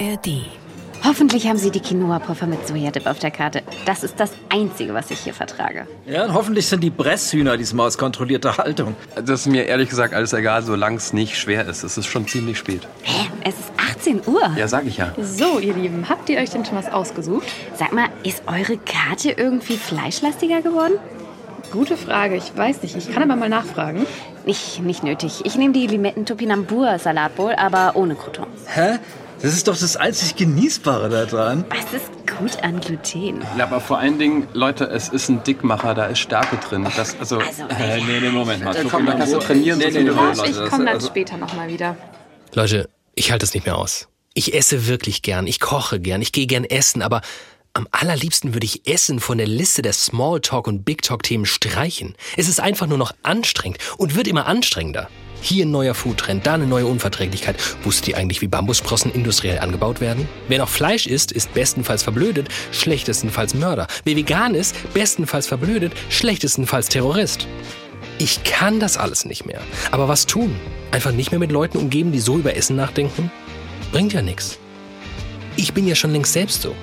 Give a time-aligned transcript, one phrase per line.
[0.00, 0.46] ARD.
[1.04, 3.62] Hoffentlich haben Sie die Quinoa-Puffer mit Sojadip auf der Karte.
[3.84, 5.86] Das ist das Einzige, was ich hier vertrage.
[6.06, 8.96] Ja, und hoffentlich sind die Bresshühner diesmal aus kontrollierter Haltung.
[9.14, 11.84] Das ist mir ehrlich gesagt alles egal, solange es nicht schwer ist.
[11.84, 12.88] Es ist schon ziemlich spät.
[13.02, 13.28] Hä?
[13.44, 14.50] Es ist 18 Uhr.
[14.56, 15.12] Ja, sag ich ja.
[15.20, 17.46] So, ihr Lieben, habt ihr euch denn schon was ausgesucht?
[17.76, 20.94] Sag mal, ist eure Karte irgendwie fleischlastiger geworden?
[21.70, 22.96] Gute Frage, ich weiß nicht.
[22.96, 24.06] Ich kann aber mal nachfragen.
[24.46, 25.42] Nicht, nicht nötig.
[25.44, 28.48] Ich nehme die Limetten-Topinambur-Salatbowl, aber ohne Croutons.
[28.66, 28.98] Hä?
[29.44, 31.66] Das ist doch das einzig Genießbare daran.
[31.68, 33.42] Was ist gut an Gluten?
[33.58, 36.88] Ja, aber vor allen Dingen, Leute, es ist ein Dickmacher, da ist Stärke drin.
[36.96, 38.74] Das, also, Also, Äh, nee, nee, Moment mal.
[38.74, 40.08] Äh, komm, da kannst du trainieren, so Nee, nee, nee.
[40.08, 41.94] Leute, Ich komme dann also- später nochmal wieder.
[42.54, 44.08] Leute, ich halte es nicht mehr aus.
[44.32, 47.20] Ich esse wirklich gern, ich koche gern, ich gehe gern essen, aber
[47.74, 52.14] am allerliebsten würde ich Essen von der Liste der Smalltalk- und Big Talk-Themen streichen.
[52.38, 55.10] Es ist einfach nur noch anstrengend und wird immer anstrengender.
[55.44, 57.56] Hier ein neuer Foodtrend, da eine neue Unverträglichkeit.
[57.82, 60.26] Wusstet ihr eigentlich, wie Bambussprossen industriell angebaut werden?
[60.48, 63.86] Wer noch Fleisch isst, ist bestenfalls verblödet, schlechtestenfalls Mörder.
[64.04, 67.46] Wer vegan ist, bestenfalls verblödet, schlechtestenfalls Terrorist.
[68.18, 69.60] Ich kann das alles nicht mehr.
[69.90, 70.56] Aber was tun?
[70.92, 73.30] Einfach nicht mehr mit Leuten umgeben, die so über Essen nachdenken?
[73.92, 74.58] Bringt ja nichts.
[75.56, 76.74] Ich bin ja schon längst selbst so.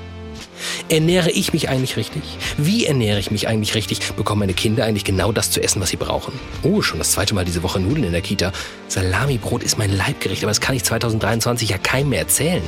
[0.92, 2.22] Ernähre ich mich eigentlich richtig?
[2.58, 4.12] Wie ernähre ich mich eigentlich richtig?
[4.18, 6.34] Bekommen meine Kinder eigentlich genau das zu essen, was sie brauchen?
[6.64, 8.52] Oh, schon das zweite Mal diese Woche Nudeln in der Kita.
[8.90, 12.62] Salamibrot ist mein Leibgericht, aber das kann ich 2023 ja keinem mehr erzählen.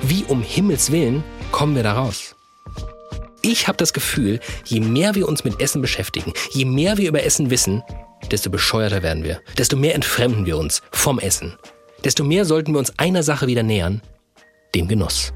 [0.00, 1.22] Wie um Himmels Willen
[1.52, 2.34] kommen wir da raus?
[3.42, 7.24] Ich habe das Gefühl, je mehr wir uns mit Essen beschäftigen, je mehr wir über
[7.24, 7.82] Essen wissen,
[8.30, 11.58] desto bescheuerter werden wir, desto mehr entfremden wir uns vom Essen,
[12.04, 14.00] desto mehr sollten wir uns einer Sache wieder nähern,
[14.74, 15.34] dem Genuss.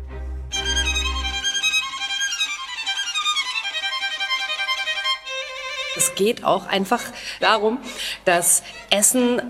[5.97, 7.01] Es geht auch einfach
[7.41, 7.79] darum,
[8.25, 9.41] dass Essen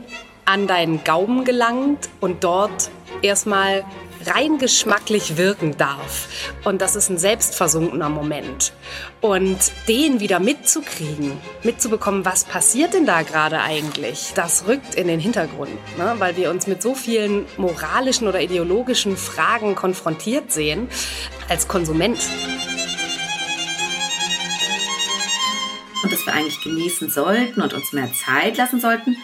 [0.44, 2.90] an deinen Gaumen gelangt und dort
[3.22, 3.84] erstmal
[4.26, 6.28] rein geschmacklich wirken darf.
[6.64, 8.72] Und das ist ein selbstversunkener Moment.
[9.20, 9.58] Und
[9.88, 11.32] den wieder mitzukriegen,
[11.62, 16.14] mitzubekommen, was passiert denn da gerade eigentlich, das rückt in den Hintergrund, ne?
[16.18, 20.88] weil wir uns mit so vielen moralischen oder ideologischen Fragen konfrontiert sehen
[21.48, 22.18] als Konsument.
[26.04, 29.16] Und dass wir eigentlich genießen sollten und uns mehr Zeit lassen sollten.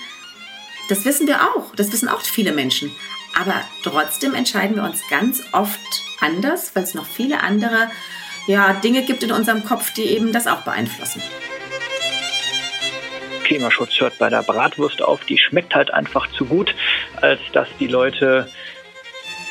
[0.89, 2.91] Das wissen wir auch, das wissen auch viele Menschen.
[3.39, 3.55] Aber
[3.85, 5.79] trotzdem entscheiden wir uns ganz oft
[6.21, 7.91] anders, weil es noch viele andere
[8.47, 11.23] ja, Dinge gibt in unserem Kopf, die eben das auch beeinflussen.
[13.45, 15.25] Klimaschutz hört bei der Bratwurst auf.
[15.25, 16.75] Die schmeckt halt einfach zu gut,
[17.21, 18.49] als dass die Leute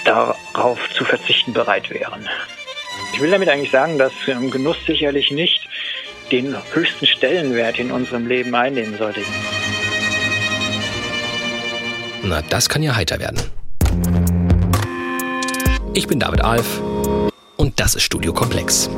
[0.04, 2.28] darauf zu verzichten bereit wären.
[3.14, 5.68] Ich will damit eigentlich sagen, dass ähm, Genuss sicherlich nicht
[6.30, 9.22] den höchsten Stellenwert in unserem Leben einnehmen sollte.
[12.24, 13.40] Na, das kann ja heiter werden.
[15.94, 16.82] Ich bin David Alf
[17.58, 18.90] und das ist Studio Komplex.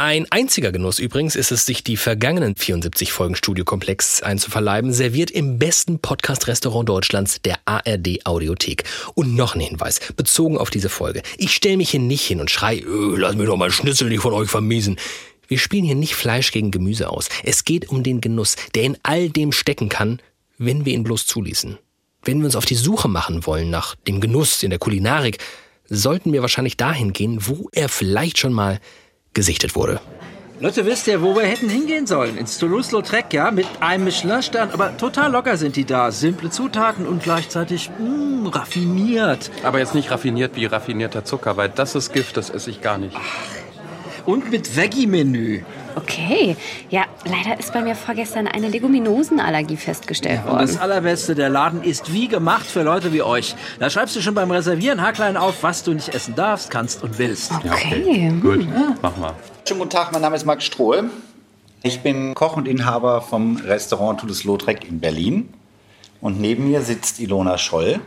[0.00, 5.32] Ein einziger Genuss übrigens ist es, sich die vergangenen 74 Folgen Studio Komplex einzuverleiben, serviert
[5.32, 8.84] im besten Podcast-Restaurant Deutschlands, der ARD Audiothek.
[9.16, 11.22] Und noch ein Hinweis, bezogen auf diese Folge.
[11.36, 14.20] Ich stelle mich hier nicht hin und schrei, öh, lass mir doch mal Schnitzel nicht
[14.20, 15.00] von euch vermiesen.
[15.48, 17.28] Wir spielen hier nicht Fleisch gegen Gemüse aus.
[17.42, 20.22] Es geht um den Genuss, der in all dem stecken kann,
[20.58, 21.76] wenn wir ihn bloß zuließen.
[22.22, 25.38] Wenn wir uns auf die Suche machen wollen nach dem Genuss in der Kulinarik,
[25.88, 28.78] sollten wir wahrscheinlich dahin gehen, wo er vielleicht schon mal
[29.38, 30.00] gesichtet wurde.
[30.58, 32.36] Leute, wisst ihr, wo wir hätten hingehen sollen?
[32.36, 34.70] Ins Toulouse-Lautrec, ja, mit einem Michelin-Stern.
[34.72, 36.10] Aber total locker sind die da.
[36.10, 39.52] Simple Zutaten und gleichzeitig mh, raffiniert.
[39.62, 42.98] Aber jetzt nicht raffiniert wie raffinierter Zucker, weil das ist Gift, das esse ich gar
[42.98, 43.16] nicht.
[44.26, 45.62] Und mit Veggie-Menü.
[46.02, 46.56] Okay.
[46.90, 50.82] Ja, leider ist bei mir vorgestern eine Leguminosenallergie festgestellt Und das worden.
[50.82, 53.54] Allerbeste, der Laden ist wie gemacht für Leute wie euch.
[53.80, 57.18] Da schreibst du schon beim Reservieren haarklein auf, was du nicht essen darfst, kannst und
[57.18, 57.52] willst.
[57.52, 58.32] Okay.
[58.40, 58.66] Gut,
[59.02, 59.34] mach mal.
[59.66, 61.10] Schönen guten Tag, mein Name ist Max Strohe.
[61.82, 65.52] Ich bin Koch und Inhaber vom Restaurant Toulouse-Lautrec in Berlin.
[66.20, 68.00] Und neben mir sitzt Ilona Scholl.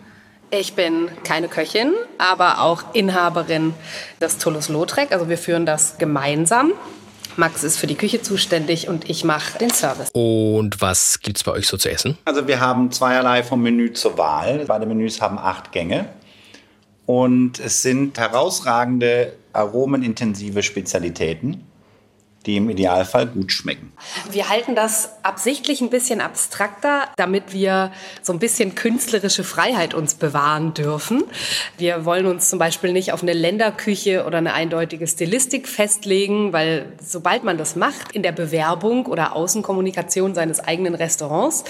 [0.49, 3.73] Ich bin keine Köchin, aber auch Inhaberin
[4.19, 5.13] des Toulouse-Lautrec.
[5.13, 6.73] Also wir führen das gemeinsam.
[7.37, 10.09] Max ist für die Küche zuständig und ich mache den Service.
[10.13, 12.17] Und was gibt's bei euch so zu essen?
[12.25, 14.65] Also wir haben zweierlei vom Menü zur Wahl.
[14.67, 16.09] Beide Menüs haben acht Gänge.
[17.05, 21.65] Und es sind herausragende, aromenintensive Spezialitäten,
[22.45, 23.91] die im Idealfall gut schmecken.
[24.31, 27.91] Wir halten das absichtlich ein bisschen abstrakter, damit wir
[28.21, 31.23] so ein bisschen künstlerische Freiheit uns bewahren dürfen.
[31.77, 36.91] Wir wollen uns zum Beispiel nicht auf eine Länderküche oder eine eindeutige Stilistik festlegen, weil
[37.03, 41.63] sobald man das macht in der Bewerbung oder Außenkommunikation seines eigenen Restaurants,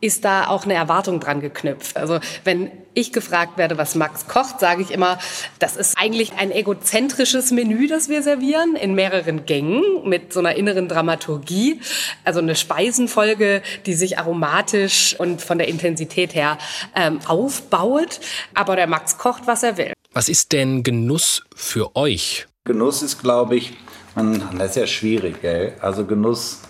[0.00, 1.96] ist da auch eine Erwartung dran geknüpft.
[1.96, 5.18] Also wenn ich gefragt werde, was Max kocht, sage ich immer,
[5.58, 10.54] das ist eigentlich ein egozentrisches Menü, das wir servieren, in mehreren Gängen mit so einer
[10.56, 11.80] inneren Dramaturgie.
[12.24, 16.58] Also eine Speisenfolge, die sich aromatisch und von der Intensität her
[16.94, 18.20] ähm, aufbaut.
[18.54, 19.92] Aber der Max kocht, was er will.
[20.12, 22.46] Was ist denn Genuss für euch?
[22.64, 23.74] Genuss ist, glaube ich,
[24.14, 25.74] man, das ist ja schwierig, gell?
[25.80, 26.62] Also Genuss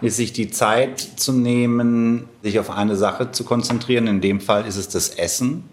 [0.00, 4.06] ist sich die Zeit zu nehmen, sich auf eine Sache zu konzentrieren.
[4.06, 5.64] In dem Fall ist es das Essen.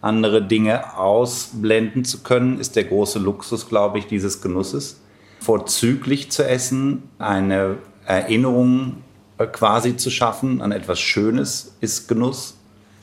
[0.00, 5.00] Andere Dinge ausblenden zu können, ist der große Luxus, glaube ich, dieses Genusses.
[5.40, 8.98] Vorzüglich zu essen, eine Erinnerung
[9.38, 12.56] äh, quasi zu schaffen an etwas Schönes ist Genuss.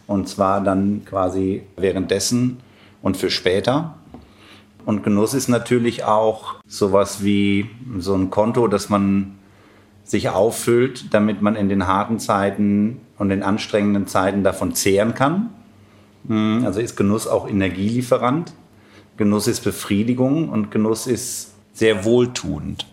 [0.08, 2.58] Und zwar dann quasi währenddessen
[3.02, 3.96] und für später.
[4.86, 9.36] Und Genuss ist natürlich auch sowas wie so ein Konto, das man
[10.06, 15.50] sich auffüllt, damit man in den harten Zeiten und den anstrengenden Zeiten davon zehren kann.
[16.28, 18.54] Hm, also ist Genuss auch Energielieferant.
[19.18, 22.86] Genuss ist Befriedigung und Genuss ist sehr wohltuend.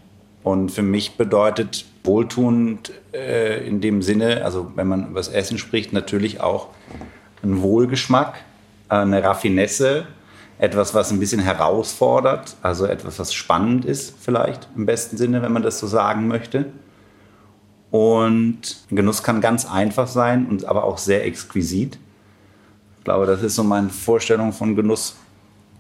[0.43, 5.59] Und für mich bedeutet wohltuend äh, in dem Sinne, also wenn man über das Essen
[5.59, 6.69] spricht, natürlich auch
[7.43, 8.41] ein Wohlgeschmack,
[8.89, 10.07] eine Raffinesse,
[10.59, 15.53] etwas, was ein bisschen herausfordert, also etwas, was spannend ist vielleicht im besten Sinne, wenn
[15.53, 16.67] man das so sagen möchte.
[17.93, 21.99] Und Genuss kann ganz einfach sein und aber auch sehr exquisit.
[22.99, 25.15] Ich glaube, das ist so meine Vorstellung von Genuss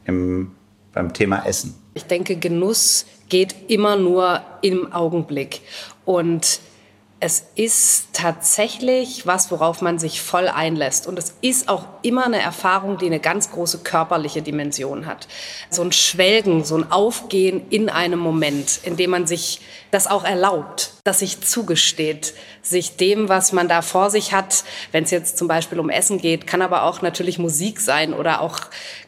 [0.04, 0.52] im,
[0.92, 1.74] beim Thema Essen.
[1.94, 5.62] Ich denke, Genuss geht immer nur im Augenblick.
[6.04, 6.60] Und
[7.22, 11.06] es ist tatsächlich was, worauf man sich voll einlässt.
[11.06, 15.28] Und es ist auch immer eine Erfahrung, die eine ganz große körperliche Dimension hat.
[15.70, 19.60] So ein Schwelgen, so ein Aufgehen in einem Moment, in dem man sich
[19.92, 25.04] das auch erlaubt, das sich zugesteht, sich dem, was man da vor sich hat, wenn
[25.04, 28.58] es jetzt zum Beispiel um Essen geht, kann aber auch natürlich Musik sein oder auch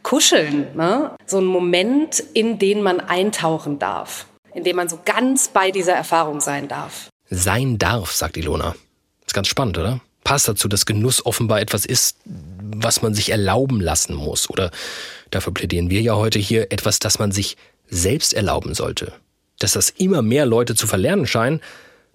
[0.04, 0.68] Kuscheln.
[0.76, 1.10] Ne?
[1.26, 5.94] So ein Moment, in den man eintauchen darf, in dem man so ganz bei dieser
[5.94, 8.74] Erfahrung sein darf sein darf, sagt Ilona.
[9.26, 10.00] Ist ganz spannend, oder?
[10.22, 14.48] Passt dazu, dass Genuss offenbar etwas ist, was man sich erlauben lassen muss.
[14.48, 14.70] Oder
[15.30, 17.56] dafür plädieren wir ja heute hier etwas, das man sich
[17.88, 19.12] selbst erlauben sollte.
[19.58, 21.60] Dass das immer mehr Leute zu verlernen scheinen,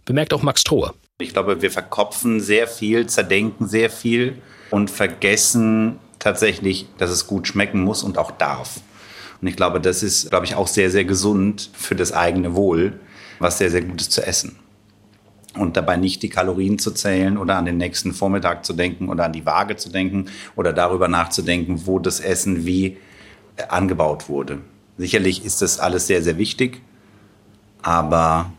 [0.06, 0.94] bemerkt auch Max Strohe.
[1.20, 4.42] Ich glaube, wir verkopfen sehr viel, zerdenken sehr viel
[4.72, 8.80] und vergessen tatsächlich, dass es gut schmecken muss und auch darf.
[9.42, 13.00] Und ich glaube, das ist, glaube ich, auch sehr, sehr gesund für das eigene Wohl,
[13.40, 14.58] was sehr, sehr gut ist zu essen
[15.56, 19.26] und dabei nicht die Kalorien zu zählen oder an den nächsten Vormittag zu denken oder
[19.26, 20.26] an die Waage zu denken
[20.56, 22.98] oder darüber nachzudenken, wo das Essen wie
[23.56, 24.60] äh, angebaut wurde.
[24.98, 26.82] Sicherlich ist das alles sehr, sehr wichtig,
[27.82, 28.52] aber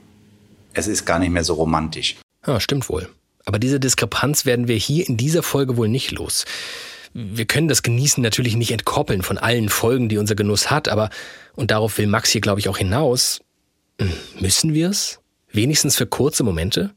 [0.73, 2.17] es ist gar nicht mehr so romantisch.
[2.47, 3.09] Ja, stimmt wohl.
[3.45, 6.45] Aber diese Diskrepanz werden wir hier in dieser Folge wohl nicht los.
[7.13, 11.11] Wir können das Genießen natürlich nicht entkoppeln von allen Folgen, die unser Genuss hat, aber,
[11.57, 13.41] und darauf will Max hier, glaube ich, auch hinaus,
[14.01, 15.21] hm, müssen wir es?
[15.53, 16.91] Wenigstens für kurze Momente?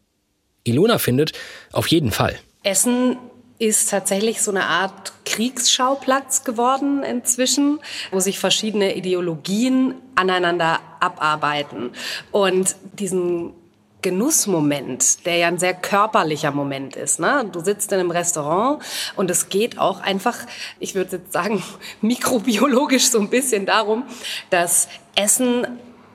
[0.64, 1.34] Ilona findet,
[1.72, 2.40] auf jeden Fall.
[2.64, 3.18] Essen
[3.60, 7.80] ist tatsächlich so eine Art Kriegsschauplatz geworden inzwischen,
[8.12, 11.92] wo sich verschiedene Ideologien aneinander abarbeiten.
[12.32, 13.54] Und diesen
[14.02, 17.20] Genussmoment, der ja ein sehr körperlicher Moment ist.
[17.20, 17.50] Ne?
[17.52, 18.84] Du sitzt in einem Restaurant
[19.16, 20.38] und es geht auch einfach,
[20.80, 21.64] ich würde jetzt sagen,
[22.02, 24.04] mikrobiologisch so ein bisschen darum,
[24.50, 25.66] dass Essen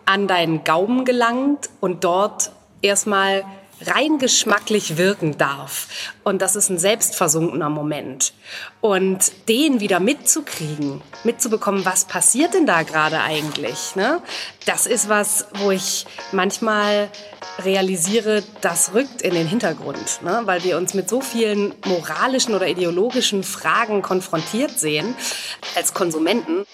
[0.08, 2.50] an deinen Gaumen gelangt und dort
[2.80, 3.44] erstmal
[3.82, 6.14] rein geschmacklich wirken darf.
[6.24, 8.32] Und das ist ein selbstversunkener Moment.
[8.80, 14.22] Und den wieder mitzukriegen, mitzubekommen, was passiert denn da gerade eigentlich, ne?
[14.64, 17.10] das ist was, wo ich manchmal
[17.58, 20.40] realisiere, das rückt in den Hintergrund, ne?
[20.46, 25.14] weil wir uns mit so vielen moralischen oder ideologischen Fragen konfrontiert sehen
[25.76, 26.64] als Konsumenten.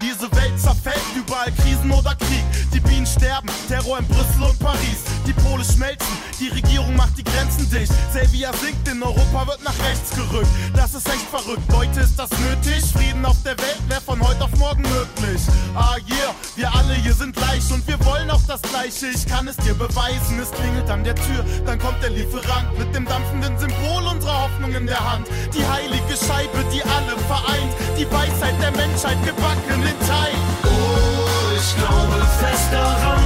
[0.00, 2.44] Diese Welt zerfällt, überall Krisen oder Krieg.
[2.72, 5.02] Die Bienen sterben, Terror in Brüssel und Paris.
[5.26, 6.06] Die Pole schmelzen,
[6.38, 7.92] die Regierung macht die Grenzen dicht.
[8.12, 10.46] Selvia sinkt, in Europa wird nach rechts gerückt.
[10.76, 12.84] Das ist echt verrückt, Leute, ist das nötig?
[12.92, 15.42] Frieden auf der Welt wäre von heute auf morgen möglich.
[15.74, 19.08] Ah yeah, wir alle hier sind gleich und wir wollen auch das Gleiche.
[19.08, 22.94] Ich kann es dir beweisen, es klingelt an der Tür, dann kommt der Lieferant mit
[22.94, 25.26] dem dampfenden Symbol unserer Hoffnung in der Hand.
[25.52, 30.36] Die heilige Scheibe, die alle vereint, die Weisheit der Menschheit gebacken Teig.
[30.64, 33.22] Oh, ich glaube fest daran,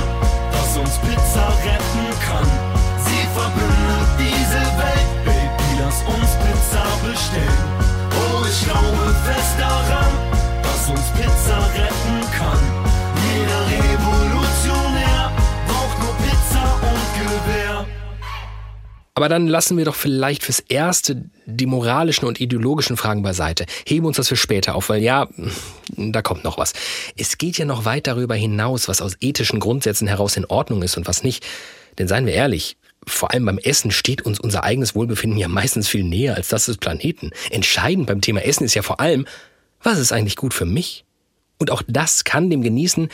[0.53, 2.49] dass uns Pizza retten kann.
[3.07, 7.65] Sie verbindet diese Welt, Baby, lass uns Pizza bestellen.
[8.11, 10.13] Oh, ich glaube fest daran,
[10.63, 12.22] dass uns Pizza retten kann.
[19.15, 23.67] Aber dann lassen wir doch vielleicht fürs Erste die moralischen und ideologischen Fragen beiseite.
[23.87, 25.29] Heben uns das für später auf, weil ja,
[25.97, 26.73] da kommt noch was.
[27.17, 30.97] Es geht ja noch weit darüber hinaus, was aus ethischen Grundsätzen heraus in Ordnung ist
[30.97, 31.45] und was nicht.
[31.99, 35.89] Denn seien wir ehrlich, vor allem beim Essen steht uns unser eigenes Wohlbefinden ja meistens
[35.89, 37.33] viel näher als das des Planeten.
[37.51, 39.27] Entscheidend beim Thema Essen ist ja vor allem,
[39.83, 41.05] was ist eigentlich gut für mich?
[41.59, 43.09] Und auch das kann dem Genießen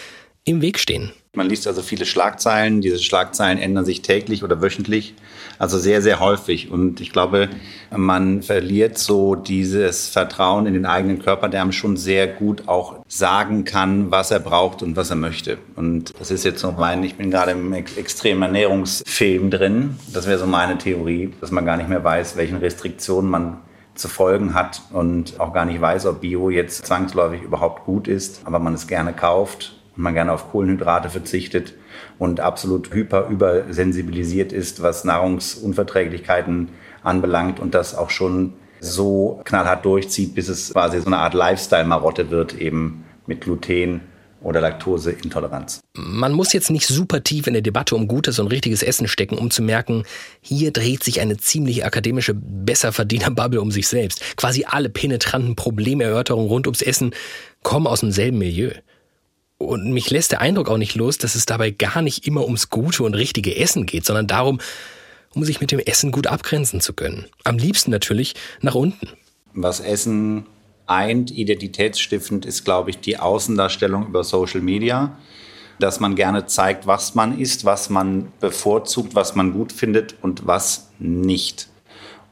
[0.44, 1.12] im Weg stehen.
[1.38, 2.80] Man liest also viele Schlagzeilen.
[2.80, 5.14] Diese Schlagzeilen ändern sich täglich oder wöchentlich,
[5.60, 6.68] also sehr, sehr häufig.
[6.68, 7.48] Und ich glaube,
[7.96, 13.04] man verliert so dieses Vertrauen in den eigenen Körper, der einem schon sehr gut auch
[13.06, 15.58] sagen kann, was er braucht und was er möchte.
[15.76, 19.94] Und das ist jetzt so mein, ich bin gerade im extremen Ernährungsfilm drin.
[20.12, 23.58] Das wäre so meine Theorie, dass man gar nicht mehr weiß, welchen Restriktionen man
[23.94, 28.40] zu folgen hat und auch gar nicht weiß, ob Bio jetzt zwangsläufig überhaupt gut ist,
[28.44, 31.74] aber man es gerne kauft man gerne auf Kohlenhydrate verzichtet
[32.18, 36.68] und absolut hyper übersensibilisiert ist, was Nahrungsunverträglichkeiten
[37.02, 42.30] anbelangt und das auch schon so knallhart durchzieht, bis es quasi so eine Art Lifestyle-Marotte
[42.30, 44.02] wird, eben mit Gluten
[44.40, 45.80] oder Laktoseintoleranz.
[45.94, 49.36] Man muss jetzt nicht super tief in der Debatte um gutes und richtiges Essen stecken,
[49.36, 50.04] um zu merken,
[50.40, 54.36] hier dreht sich eine ziemlich akademische Besserverdiener-Bubble um sich selbst.
[54.36, 57.12] Quasi alle penetranten Problemerörterungen rund ums Essen
[57.64, 58.70] kommen aus demselben Milieu.
[59.58, 62.70] Und mich lässt der Eindruck auch nicht los, dass es dabei gar nicht immer ums
[62.70, 64.60] gute und richtige Essen geht, sondern darum,
[65.34, 67.26] um sich mit dem Essen gut abgrenzen zu können.
[67.44, 69.08] Am liebsten natürlich nach unten.
[69.54, 70.46] Was Essen
[70.86, 75.18] eint, identitätsstiftend, ist, glaube ich, die Außendarstellung über Social Media.
[75.80, 80.46] Dass man gerne zeigt, was man isst, was man bevorzugt, was man gut findet und
[80.46, 81.68] was nicht.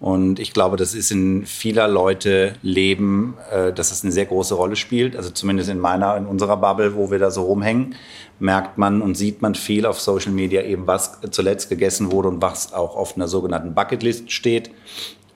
[0.06, 4.54] Und ich glaube, das ist in vieler Leute Leben, äh, dass das eine sehr große
[4.54, 5.16] Rolle spielt.
[5.16, 7.96] Also zumindest in meiner, in unserer Bubble, wo wir da so rumhängen,
[8.38, 12.40] merkt man und sieht man viel auf Social Media eben, was zuletzt gegessen wurde und
[12.40, 14.70] was auch auf einer sogenannten Bucketlist steht.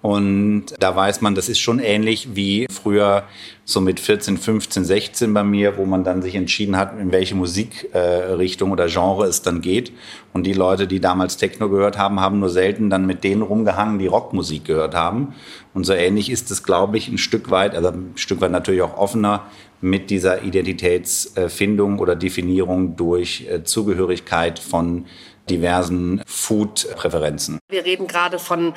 [0.02, 3.24] Und da weiß man, das ist schon ähnlich wie früher
[3.64, 7.34] so mit 14, 15, 16 bei mir, wo man dann sich entschieden hat, in welche
[7.34, 9.92] Musikrichtung äh, oder Genre es dann geht.
[10.32, 13.98] Und die Leute, die damals Techno gehört haben, haben nur selten dann mit denen rumgehangen,
[13.98, 15.34] die Rockmusik gehört haben.
[15.74, 18.82] Und so ähnlich ist es, glaube ich, ein Stück weit, also ein Stück weit natürlich
[18.82, 19.44] auch offener
[19.82, 25.06] mit dieser Identitätsfindung oder Definierung durch äh, Zugehörigkeit von
[25.48, 27.58] diversen Food-Präferenzen.
[27.68, 28.74] Wir reden gerade von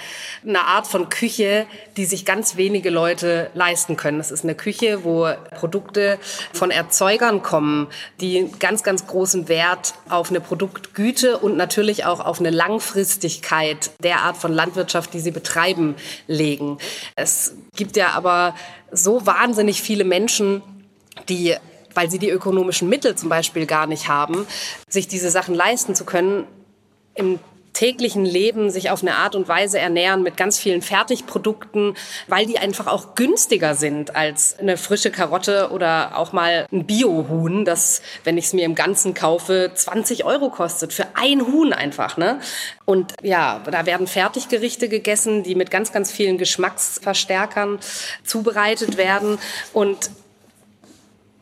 [0.47, 1.65] einer Art von Küche,
[1.97, 4.17] die sich ganz wenige Leute leisten können.
[4.17, 6.17] Das ist eine Küche, wo Produkte
[6.53, 7.87] von Erzeugern kommen,
[8.21, 14.21] die ganz, ganz großen Wert auf eine Produktgüte und natürlich auch auf eine Langfristigkeit der
[14.21, 15.95] Art von Landwirtschaft, die sie betreiben,
[16.27, 16.77] legen.
[17.15, 18.55] Es gibt ja aber
[18.91, 20.61] so wahnsinnig viele Menschen,
[21.29, 21.55] die
[21.93, 24.45] weil sie die ökonomischen Mittel zum Beispiel gar nicht haben,
[24.87, 26.45] sich diese Sachen leisten zu können,
[27.15, 27.39] im
[27.73, 31.95] täglichen Leben sich auf eine Art und Weise ernähren mit ganz vielen Fertigprodukten,
[32.27, 37.65] weil die einfach auch günstiger sind als eine frische Karotte oder auch mal ein Biohuhn,
[37.65, 42.17] das, wenn ich es mir im Ganzen kaufe, 20 Euro kostet für ein Huhn einfach.
[42.17, 42.39] Ne?
[42.85, 47.79] Und ja, da werden Fertiggerichte gegessen, die mit ganz, ganz vielen Geschmacksverstärkern
[48.23, 49.39] zubereitet werden
[49.73, 50.11] und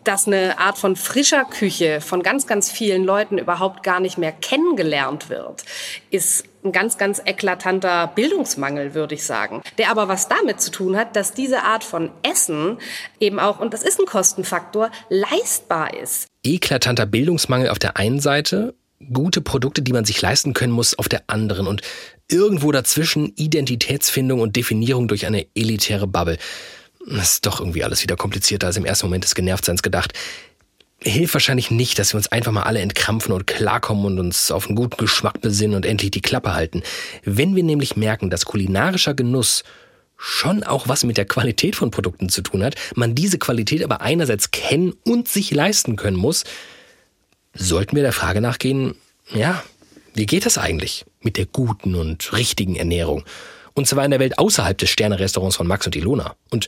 [0.04, 4.32] dass eine Art von frischer Küche von ganz, ganz vielen Leuten überhaupt gar nicht mehr
[4.32, 5.64] kennengelernt wird,
[6.10, 9.62] ist ein ganz, ganz eklatanter Bildungsmangel, würde ich sagen.
[9.78, 12.78] Der aber was damit zu tun hat, dass diese Art von Essen
[13.20, 16.28] eben auch, und das ist ein Kostenfaktor, leistbar ist.
[16.44, 18.76] Eklatanter Bildungsmangel auf der einen Seite,
[19.12, 21.82] gute Produkte, die man sich leisten können muss, auf der anderen und
[22.30, 26.38] irgendwo dazwischen Identitätsfindung und Definierung durch eine elitäre Bubble.
[27.08, 30.14] Das ist doch irgendwie alles wieder komplizierter als im ersten Moment des Genervtseins gedacht.
[31.04, 34.68] Hilft wahrscheinlich nicht, dass wir uns einfach mal alle entkrampfen und klarkommen und uns auf
[34.68, 36.84] einen guten Geschmack besinnen und endlich die Klappe halten.
[37.24, 39.64] Wenn wir nämlich merken, dass kulinarischer Genuss
[40.16, 44.02] schon auch was mit der Qualität von Produkten zu tun hat, man diese Qualität aber
[44.02, 46.44] einerseits kennen und sich leisten können muss,
[47.56, 48.94] sollten wir der Frage nachgehen,
[49.34, 49.64] ja,
[50.14, 53.24] wie geht das eigentlich mit der guten und richtigen Ernährung?
[53.74, 56.36] Und zwar in der Welt außerhalb des Sternerestaurants von Max und Ilona.
[56.50, 56.68] Und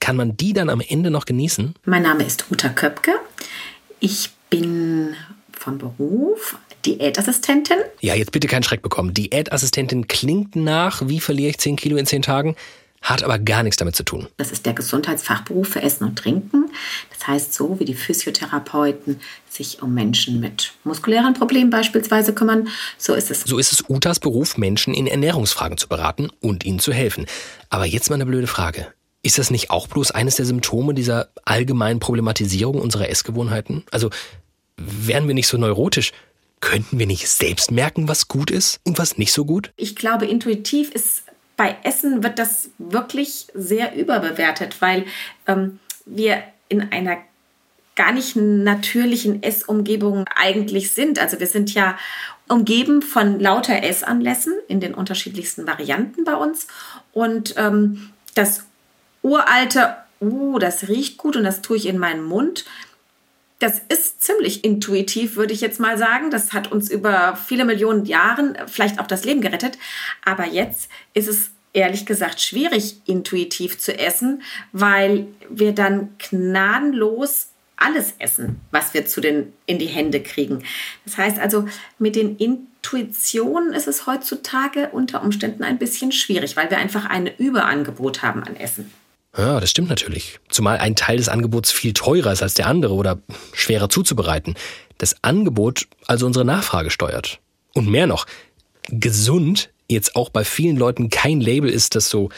[0.00, 1.74] kann man die dann am Ende noch genießen?
[1.84, 3.12] Mein Name ist Uta Köpke.
[4.00, 5.14] Ich bin
[5.52, 7.78] von Beruf Diätassistentin.
[8.00, 9.14] Ja, jetzt bitte keinen Schreck bekommen.
[9.14, 12.56] Diätassistentin klingt nach, wie verliere ich 10 Kilo in 10 Tagen?
[13.04, 14.26] Hat aber gar nichts damit zu tun.
[14.38, 16.70] Das ist der Gesundheitsfachberuf für Essen und Trinken.
[17.10, 22.68] Das heißt, so wie die Physiotherapeuten sich um Menschen mit muskulären Problemen beispielsweise kümmern,
[22.98, 23.42] so ist es.
[23.42, 27.26] So ist es Utas Beruf, Menschen in Ernährungsfragen zu beraten und ihnen zu helfen.
[27.68, 28.88] Aber jetzt mal eine blöde Frage.
[29.22, 33.84] Ist das nicht auch bloß eines der Symptome dieser allgemeinen Problematisierung unserer Essgewohnheiten?
[33.90, 34.10] Also
[34.76, 36.12] wären wir nicht so neurotisch,
[36.64, 39.70] Könnten wir nicht selbst merken, was gut ist und was nicht so gut?
[39.76, 41.24] Ich glaube, intuitiv ist
[41.56, 45.04] bei Essen wird das wirklich sehr überbewertet, weil
[45.46, 47.18] ähm, wir in einer
[47.94, 51.18] gar nicht natürlichen Essumgebung eigentlich sind.
[51.18, 51.96] Also wir sind ja
[52.48, 56.66] umgeben von lauter Essanlässen in den unterschiedlichsten Varianten bei uns.
[57.12, 58.64] Und ähm, das
[59.22, 62.64] uralte, uh, das riecht gut und das tue ich in meinen Mund,
[63.64, 66.30] das ist ziemlich intuitiv, würde ich jetzt mal sagen.
[66.30, 69.78] Das hat uns über viele Millionen Jahre vielleicht auch das Leben gerettet.
[70.22, 74.42] Aber jetzt ist es ehrlich gesagt schwierig, intuitiv zu essen,
[74.72, 80.62] weil wir dann gnadenlos alles essen, was wir zu den, in die Hände kriegen.
[81.06, 81.66] Das heißt also,
[81.98, 87.30] mit den Intuitionen ist es heutzutage unter Umständen ein bisschen schwierig, weil wir einfach ein
[87.38, 88.92] Überangebot haben an Essen.
[89.36, 90.38] Ja, das stimmt natürlich.
[90.48, 93.18] Zumal ein Teil des Angebots viel teurer ist als der andere oder
[93.52, 94.54] schwerer zuzubereiten.
[94.98, 97.40] Das Angebot also unsere Nachfrage steuert.
[97.74, 98.26] Und mehr noch,
[98.88, 102.30] gesund jetzt auch bei vielen Leuten kein Label ist, das so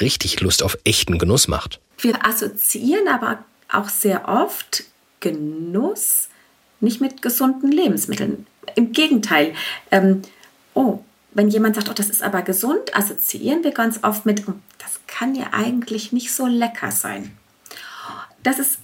[0.00, 1.80] richtig Lust auf echten Genuss macht.
[1.98, 4.84] Wir assoziieren aber auch sehr oft
[5.20, 6.28] Genuss
[6.80, 8.46] nicht mit gesunden Lebensmitteln.
[8.74, 9.54] Im Gegenteil,
[9.90, 10.22] ähm,
[10.74, 11.00] oh,
[11.34, 15.00] wenn jemand sagt, oh, das ist aber gesund, assoziieren wir ganz oft mit, oh, das
[15.06, 17.36] kann ja eigentlich nicht so lecker sein.
[18.42, 18.78] Das ist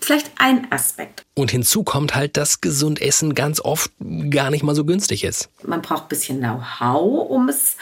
[0.00, 1.22] vielleicht ein Aspekt.
[1.34, 3.90] Und hinzu kommt halt, dass gesund Essen ganz oft
[4.30, 5.48] gar nicht mal so günstig ist.
[5.62, 7.76] Man braucht ein bisschen Know-how, um es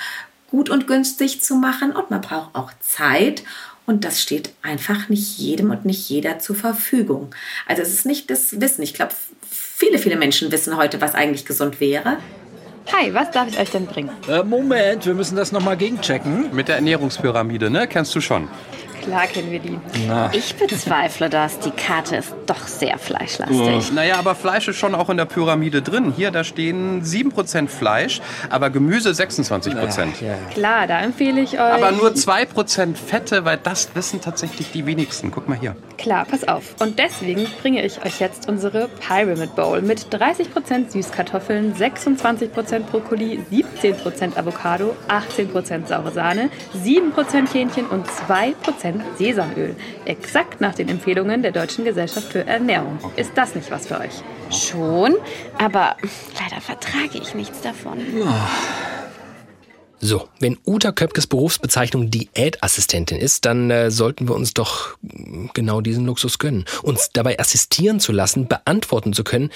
[0.51, 3.43] gut und günstig zu machen und man braucht auch Zeit
[3.87, 7.35] und das steht einfach nicht jedem und nicht jeder zur Verfügung.
[7.67, 8.83] Also es ist nicht das Wissen.
[8.83, 9.13] Ich glaube,
[9.51, 12.19] viele, viele Menschen wissen heute, was eigentlich gesund wäre.
[12.91, 14.11] Hi, was darf ich euch denn bringen?
[14.29, 16.55] Äh, Moment, wir müssen das nochmal gegenchecken.
[16.55, 17.87] Mit der Ernährungspyramide, ne?
[17.87, 18.49] Kennst du schon.
[19.03, 19.79] Klar kennen wir die.
[20.07, 20.31] Na.
[20.33, 21.59] Ich bezweifle das.
[21.59, 23.93] Die Karte ist doch sehr fleischlastig.
[23.93, 26.13] Naja, aber Fleisch ist schon auch in der Pyramide drin.
[26.17, 30.09] Hier, da stehen 7% Fleisch, aber Gemüse 26%.
[30.55, 31.61] Klar, da empfehle ich euch.
[31.61, 35.31] Aber nur 2% Fette, weil das wissen tatsächlich die wenigsten.
[35.31, 35.75] Guck mal hier.
[35.99, 36.75] Klar, pass auf.
[36.81, 44.37] Und deswegen bringe ich euch jetzt unsere Pyramid Bowl mit 30% Süßkartoffeln, 26% Brokkoli, 17%
[44.37, 46.51] Avocado, 18% saure Sahne,
[46.85, 49.77] 7% Hähnchen und 2% Sesamöl.
[50.05, 52.99] Exakt nach den Empfehlungen der Deutschen Gesellschaft für Ernährung.
[53.17, 54.23] Ist das nicht was für euch?
[54.51, 55.15] Schon,
[55.59, 55.97] aber
[56.39, 57.99] leider vertrage ich nichts davon.
[60.05, 65.81] So, wenn Uta Köpkes Berufsbezeichnung Diätassistentin ist, dann äh, sollten wir uns doch mm, genau
[65.81, 66.65] diesen Luxus gönnen.
[66.83, 69.51] Uns dabei assistieren zu lassen, beantworten zu können,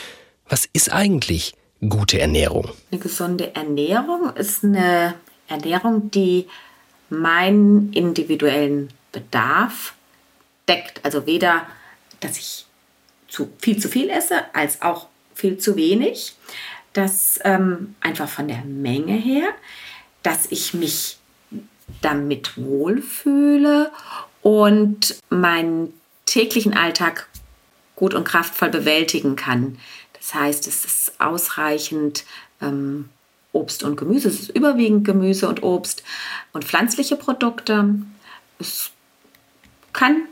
[0.48, 1.54] was ist eigentlich
[1.88, 2.70] gute Ernährung?
[2.92, 5.14] Eine gesunde Ernährung ist eine
[5.48, 6.46] Ernährung, die
[7.10, 9.94] meinen individuellen Bedarf
[10.68, 11.02] deckt.
[11.02, 11.66] Also weder,
[12.20, 12.66] dass ich
[13.28, 16.34] zu, viel zu viel esse, als auch viel zu wenig.
[16.92, 19.48] Das ähm, einfach von der Menge her,
[20.22, 21.16] dass ich mich
[22.02, 23.90] damit wohlfühle
[24.42, 25.94] und meinen
[26.26, 27.26] täglichen Alltag
[27.94, 29.78] gut und kraftvoll bewältigen kann.
[30.12, 32.24] Das heißt, es ist ausreichend
[32.60, 33.08] ähm,
[33.52, 36.02] Obst und Gemüse, es ist überwiegend Gemüse und Obst
[36.52, 37.94] und pflanzliche Produkte.
[38.58, 38.90] Es
[39.96, 40.28] kann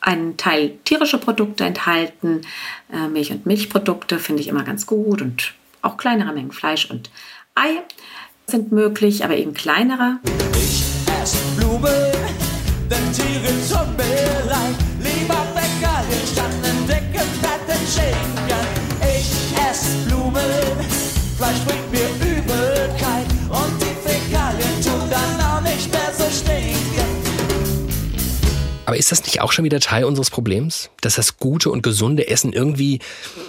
[0.00, 2.42] einen Teil tierische Produkte enthalten.
[2.92, 7.10] Äh, Milch und Milchprodukte finde ich immer ganz gut und auch kleinere Mengen Fleisch und
[7.54, 7.82] Ei
[8.46, 10.18] sind möglich, aber eben kleinere.
[11.22, 11.90] Ess Blumen,
[12.90, 14.83] denn Tiere tun mir
[28.86, 30.90] Aber ist das nicht auch schon wieder Teil unseres Problems?
[31.00, 33.00] Dass das gute und gesunde Essen irgendwie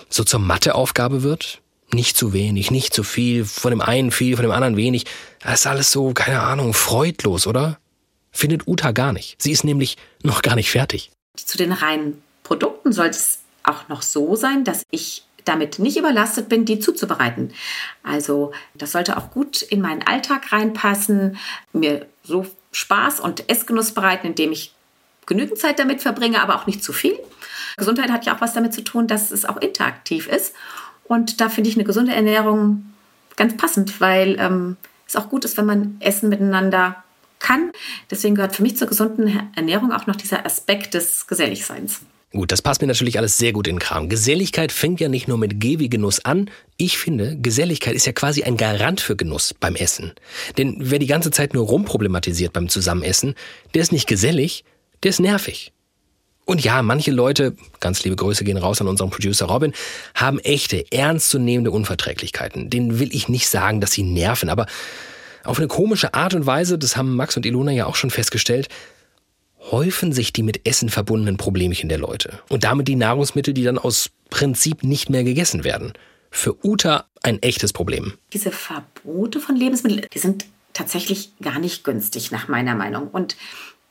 [0.10, 1.62] so zur Matheaufgabe wird?
[1.92, 5.06] Nicht zu wenig, nicht zu viel, von dem einen viel, von dem anderen wenig.
[5.42, 7.78] Das ist alles so, keine Ahnung, freudlos, oder?
[8.32, 9.42] Findet Uta gar nicht.
[9.42, 11.12] Sie ist nämlich noch gar nicht fertig.
[11.36, 16.50] Zu den reinen Produkten sollte es auch noch so sein, dass ich damit nicht überlastet
[16.50, 17.54] bin, die zuzubereiten.
[18.04, 21.38] Also das sollte auch gut in meinen Alltag reinpassen,
[21.72, 24.75] mir so Spaß und Essgenuss bereiten, indem ich
[25.26, 27.18] genügend Zeit damit verbringe, aber auch nicht zu viel.
[27.78, 30.54] Gesundheit hat ja auch was damit zu tun, dass es auch interaktiv ist.
[31.04, 32.94] Und da finde ich eine gesunde Ernährung
[33.36, 37.04] ganz passend, weil ähm, es auch gut ist, wenn man Essen miteinander
[37.40, 37.72] kann.
[38.10, 42.02] Deswegen gehört für mich zur gesunden Ernährung auch noch dieser Aspekt des Geselligseins.
[42.32, 44.10] Gut, das passt mir natürlich alles sehr gut in den Kram.
[44.10, 46.50] Geselligkeit fängt ja nicht nur mit G wie Genuss an.
[46.76, 50.12] Ich finde, Geselligkeit ist ja quasi ein Garant für Genuss beim Essen.
[50.58, 53.36] Denn wer die ganze Zeit nur rumproblematisiert beim Zusammenessen,
[53.74, 54.66] der ist nicht gesellig,
[55.04, 55.72] der ist nervig.
[56.46, 59.74] Und ja, manche Leute, ganz liebe Grüße gehen raus an unseren Producer Robin,
[60.14, 62.70] haben echte, ernstzunehmende Unverträglichkeiten.
[62.70, 64.68] Den will ich nicht sagen, dass sie nerven, aber
[65.44, 68.70] auf eine komische Art und Weise, das haben Max und Ilona ja auch schon festgestellt,
[69.72, 72.40] häufen sich die mit Essen verbundenen Problemchen der Leute.
[72.50, 75.94] Und damit die Nahrungsmittel, die dann aus Prinzip nicht mehr gegessen werden.
[76.30, 78.14] Für Uta ein echtes Problem.
[78.34, 83.08] Diese Verbote von Lebensmitteln, die sind tatsächlich gar nicht günstig nach meiner Meinung.
[83.08, 83.38] Und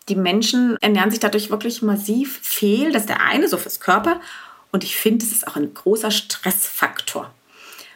[0.09, 2.93] die Menschen ernähren sich dadurch wirklich massiv fehl.
[2.93, 4.21] Das ist der eine, so fürs Körper.
[4.71, 7.33] Und ich finde, es ist auch ein großer Stressfaktor.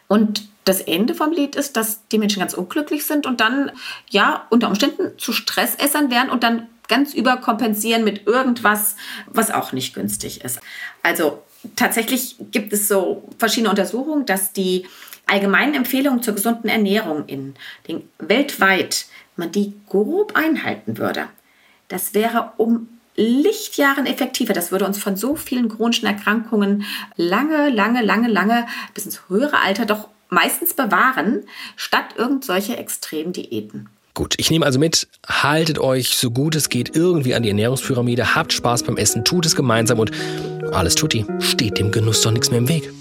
[0.06, 3.72] Und das Ende vom Lied ist, dass die Menschen ganz unglücklich sind und dann,
[4.10, 9.94] ja, unter Umständen zu Stressessern werden und dann ganz überkompensieren mit irgendwas, was auch nicht
[9.94, 10.60] günstig ist.
[11.02, 11.42] Also
[11.76, 14.86] tatsächlich gibt es so verschiedene Untersuchungen, dass die
[15.26, 17.54] allgemeinen Empfehlungen zur gesunden Ernährung in
[17.86, 21.28] den, weltweit man die grob einhalten würde
[21.88, 24.52] das wäre um Lichtjahren effektiver.
[24.52, 26.84] Das würde uns von so vielen chronischen Erkrankungen
[27.16, 31.44] lange, lange, lange, lange bis ins höhere Alter doch meistens bewahren,
[31.76, 33.88] statt irgendwelche extremen Diäten.
[34.14, 38.34] Gut, ich nehme also mit, haltet euch so gut es geht irgendwie an die Ernährungspyramide,
[38.34, 40.10] habt Spaß beim Essen, tut es gemeinsam und
[40.72, 42.92] alles tutti, steht dem Genuss doch nichts mehr im Weg.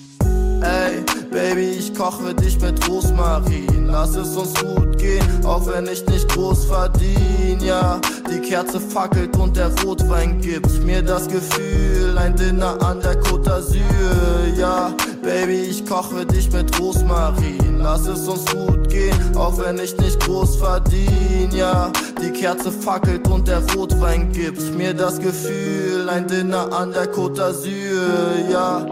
[1.49, 6.27] Baby, ich koche dich mit Rosmarin, lass es uns gut gehen, auch wenn ich nicht
[6.27, 8.01] groß verdiene, ja.
[8.29, 13.45] Die Kerze fackelt und der Rotwein gibt mir das Gefühl, ein Dinner an der Côte
[13.45, 14.93] d'Azur, ja.
[15.23, 20.19] Baby, ich koche dich mit Rosmarin, lass es uns gut gehen, auch wenn ich nicht
[20.25, 21.93] groß verdiene, ja.
[22.21, 27.39] Die Kerze fackelt und der Rotwein gibt mir das Gefühl, ein Dinner an der Côte
[27.39, 28.85] d'Azur, ja.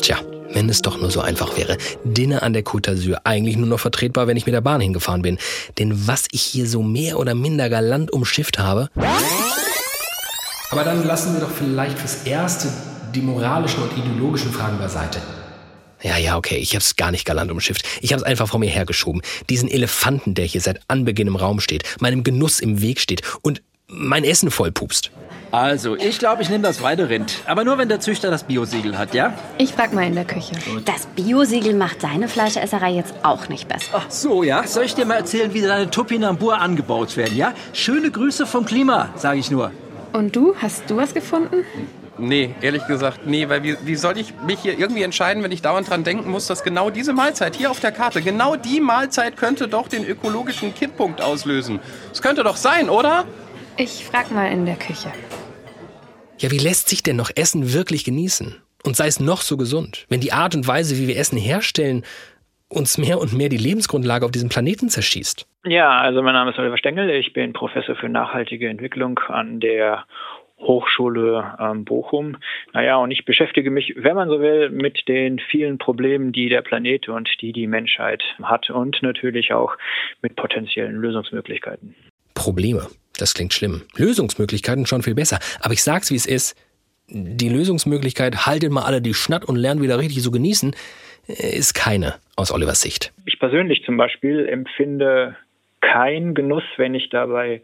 [0.00, 0.16] Tja.
[0.52, 1.76] Wenn es doch nur so einfach wäre.
[2.04, 5.22] Dinner an der Côte d'Azur eigentlich nur noch vertretbar, wenn ich mit der Bahn hingefahren
[5.22, 5.38] bin.
[5.78, 8.88] Denn was ich hier so mehr oder minder galant umschifft habe.
[10.70, 12.68] Aber dann lassen wir doch vielleicht fürs Erste
[13.14, 15.20] die moralischen und ideologischen Fragen beiseite.
[16.02, 17.82] Ja, ja, okay, ich hab's gar nicht galant umschifft.
[18.00, 19.22] Ich hab's einfach vor mir hergeschoben.
[19.50, 23.62] Diesen Elefanten, der hier seit Anbeginn im Raum steht, meinem Genuss im Weg steht und
[23.88, 25.10] mein Essen vollpupst.
[25.50, 27.38] Also, ich glaube, ich nehme das Weiderind.
[27.46, 29.32] Aber nur, wenn der Züchter das Biosiegel hat, ja?
[29.56, 30.52] Ich frag mal in der Küche.
[30.84, 33.92] Das Biosiegel macht deine Fleischesserei jetzt auch nicht besser.
[33.94, 34.66] Ach so, ja?
[34.66, 37.54] Soll ich dir mal erzählen, wie deine Topinambur angebaut werden, ja?
[37.72, 39.70] Schöne Grüße vom Klima, sage ich nur.
[40.12, 40.54] Und du?
[40.60, 41.64] Hast du was gefunden?
[42.18, 45.62] Nee, ehrlich gesagt, nee, weil wie, wie soll ich mich hier irgendwie entscheiden, wenn ich
[45.62, 49.36] dauernd dran denken muss, dass genau diese Mahlzeit hier auf der Karte, genau die Mahlzeit
[49.36, 51.78] könnte doch den ökologischen Kipppunkt auslösen.
[52.10, 53.24] Das könnte doch sein, oder?
[53.76, 55.12] Ich frag mal in der Küche.
[56.40, 58.56] Ja, wie lässt sich denn noch Essen wirklich genießen?
[58.84, 62.04] Und sei es noch so gesund, wenn die Art und Weise, wie wir Essen herstellen,
[62.68, 65.46] uns mehr und mehr die Lebensgrundlage auf diesem Planeten zerschießt.
[65.64, 70.04] Ja, also mein Name ist Oliver Stengel, ich bin Professor für nachhaltige Entwicklung an der
[70.60, 72.36] Hochschule ähm, Bochum.
[72.72, 76.62] Naja, und ich beschäftige mich, wenn man so will, mit den vielen Problemen, die der
[76.62, 79.76] Planet und die die Menschheit hat und natürlich auch
[80.22, 81.94] mit potenziellen Lösungsmöglichkeiten.
[82.34, 82.86] Probleme.
[83.18, 83.82] Das klingt schlimm.
[83.96, 85.38] Lösungsmöglichkeiten schon viel besser.
[85.60, 86.56] Aber ich sag's, wie es ist.
[87.10, 90.74] Die Lösungsmöglichkeit, haltet mal alle die Schnatt und lernt wieder richtig so genießen,
[91.26, 93.12] ist keine aus Olivers Sicht.
[93.24, 95.36] Ich persönlich zum Beispiel empfinde
[95.80, 97.62] keinen Genuss, wenn ich dabei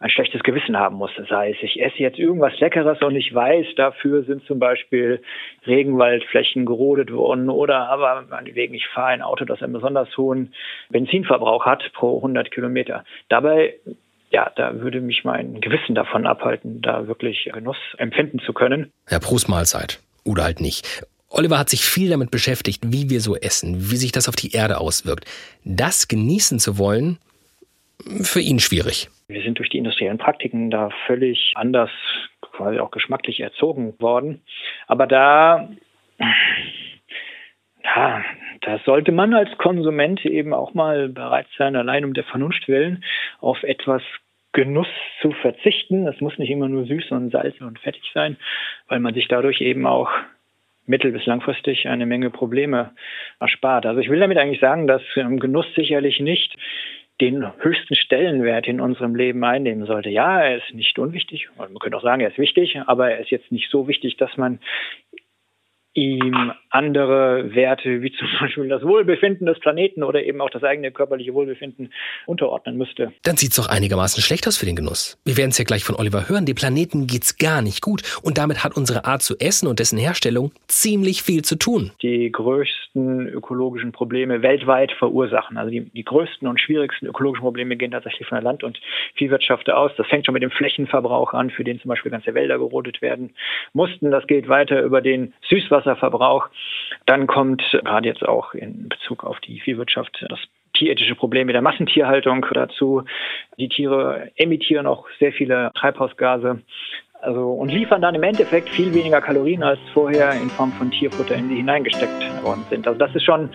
[0.00, 1.10] ein schlechtes Gewissen haben muss.
[1.16, 5.22] Das heißt, ich esse jetzt irgendwas Leckeres und ich weiß, dafür sind zum Beispiel
[5.66, 10.52] Regenwaldflächen gerodet worden oder aber meinetwegen, ich fahre ein Auto, das einen besonders hohen
[10.90, 13.04] Benzinverbrauch hat pro 100 Kilometer.
[13.28, 13.74] Dabei
[14.30, 18.92] ja, da würde mich mein Gewissen davon abhalten, da wirklich Genuss empfinden zu können.
[19.10, 20.00] Ja, Prost Mahlzeit.
[20.24, 21.04] Oder halt nicht.
[21.28, 24.52] Oliver hat sich viel damit beschäftigt, wie wir so essen, wie sich das auf die
[24.52, 25.24] Erde auswirkt.
[25.64, 27.18] Das genießen zu wollen,
[28.22, 29.08] für ihn schwierig.
[29.28, 31.90] Wir sind durch die industriellen Praktiken da völlig anders,
[32.40, 34.42] quasi auch geschmacklich erzogen worden.
[34.86, 35.68] Aber da,
[37.84, 38.24] ja,
[38.62, 43.04] da sollte man als Konsument eben auch mal bereit sein, allein um der Vernunft willen,
[43.40, 44.02] auf etwas
[44.52, 44.88] Genuss
[45.20, 46.06] zu verzichten.
[46.06, 48.36] Es muss nicht immer nur süß und salzig und fettig sein,
[48.88, 50.10] weil man sich dadurch eben auch
[50.86, 52.92] mittel- bis langfristig eine Menge Probleme
[53.40, 53.86] erspart.
[53.86, 56.56] Also ich will damit eigentlich sagen, dass Genuss sicherlich nicht
[57.20, 60.10] den höchsten Stellenwert in unserem Leben einnehmen sollte.
[60.10, 63.30] Ja, er ist nicht unwichtig, man könnte auch sagen, er ist wichtig, aber er ist
[63.30, 64.58] jetzt nicht so wichtig, dass man
[65.94, 70.90] ihm andere Werte wie zum Beispiel das Wohlbefinden des Planeten oder eben auch das eigene
[70.90, 71.92] körperliche Wohlbefinden
[72.26, 73.12] unterordnen müsste.
[73.22, 75.18] Dann sieht's doch einigermaßen schlecht aus für den Genuss.
[75.24, 76.46] Wir werden es ja gleich von Oliver hören.
[76.46, 78.02] Dem Planeten geht's gar nicht gut.
[78.22, 81.92] Und damit hat unsere Art zu essen und dessen Herstellung ziemlich viel zu tun.
[82.02, 85.56] Die größten ökologischen Probleme weltweit verursachen.
[85.56, 88.80] Also die, die größten und schwierigsten ökologischen Probleme gehen tatsächlich von der Land- und
[89.14, 89.92] Viehwirtschaft aus.
[89.96, 93.34] Das fängt schon mit dem Flächenverbrauch an, für den zum Beispiel ganze Wälder gerodet werden
[93.72, 94.10] mussten.
[94.10, 95.32] Das geht weiter über den
[95.84, 96.48] Süßwasserverbrauch.
[97.06, 100.38] Dann kommt gerade jetzt auch in Bezug auf die Viehwirtschaft das
[100.74, 103.04] tierethische Problem mit der Massentierhaltung dazu.
[103.58, 106.62] Die Tiere emittieren auch sehr viele Treibhausgase.
[107.20, 111.34] Also, und liefern dann im Endeffekt viel weniger Kalorien als vorher in Form von Tierfutter
[111.34, 112.86] in die hineingesteckt worden sind.
[112.86, 113.48] Also das ist schon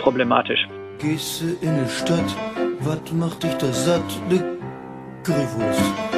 [0.00, 0.66] problematisch.
[0.98, 2.36] Gehst du in die Stadt,
[2.80, 4.02] was macht dich da satt?
[4.28, 4.58] Ne
[5.22, 6.14] Currywurst.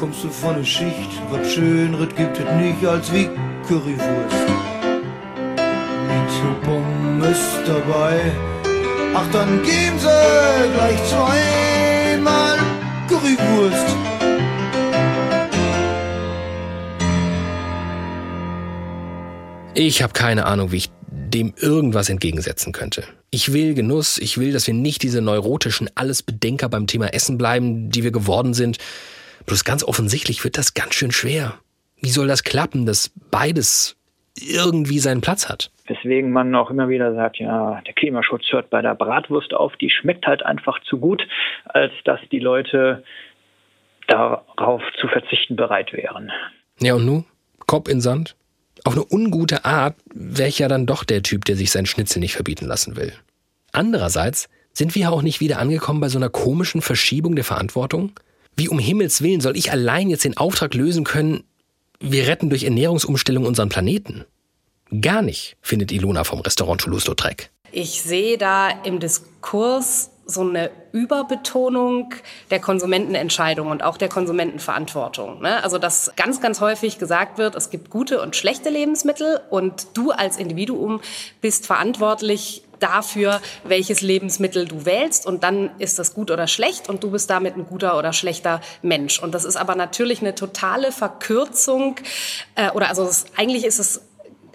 [0.00, 3.28] Kommst du von der Schicht, was Schöneres gibt es nicht als wie
[3.68, 4.48] Currywurst.
[6.08, 8.32] Mit Pommes dabei,
[9.14, 12.56] ach dann geben sie gleich zweimal
[13.08, 13.96] Currywurst.
[19.74, 23.04] Ich habe keine Ahnung, wie ich dem irgendwas entgegensetzen könnte.
[23.28, 27.90] Ich will Genuss, ich will, dass wir nicht diese neurotischen Allesbedenker beim Thema Essen bleiben,
[27.90, 28.78] die wir geworden sind.
[29.44, 31.58] Bloß ganz offensichtlich wird das ganz schön schwer.
[32.00, 33.96] Wie soll das klappen, dass beides
[34.40, 35.70] irgendwie seinen Platz hat?
[35.86, 39.90] Weswegen man auch immer wieder sagt, ja, der Klimaschutz hört bei der Bratwurst auf, die
[39.90, 41.26] schmeckt halt einfach zu gut,
[41.64, 43.02] als dass die Leute
[44.06, 46.30] darauf zu verzichten bereit wären.
[46.80, 47.24] Ja, und nu?
[47.66, 48.36] Kopf in Sand?
[48.84, 52.20] Auf eine ungute Art wäre ich ja dann doch der Typ, der sich sein Schnitzel
[52.20, 53.12] nicht verbieten lassen will.
[53.72, 58.12] Andererseits sind wir auch nicht wieder angekommen bei so einer komischen Verschiebung der Verantwortung?
[58.56, 61.44] Wie um Himmels Willen soll ich allein jetzt den Auftrag lösen können,
[62.00, 64.24] wir retten durch Ernährungsumstellung unseren Planeten?
[65.00, 67.50] Gar nicht, findet Ilona vom Restaurant Toulouse-Lautrec.
[67.72, 72.14] Ich sehe da im Diskurs so eine Überbetonung
[72.50, 75.40] der Konsumentenentscheidung und auch der Konsumentenverantwortung.
[75.40, 75.62] Ne?
[75.64, 80.10] Also dass ganz, ganz häufig gesagt wird, es gibt gute und schlechte Lebensmittel und du
[80.10, 81.00] als Individuum
[81.40, 87.02] bist verantwortlich dafür, welches Lebensmittel du wählst und dann ist das gut oder schlecht und
[87.02, 89.22] du bist damit ein guter oder schlechter Mensch.
[89.22, 91.96] Und das ist aber natürlich eine totale Verkürzung
[92.54, 94.02] äh, oder also es, eigentlich ist es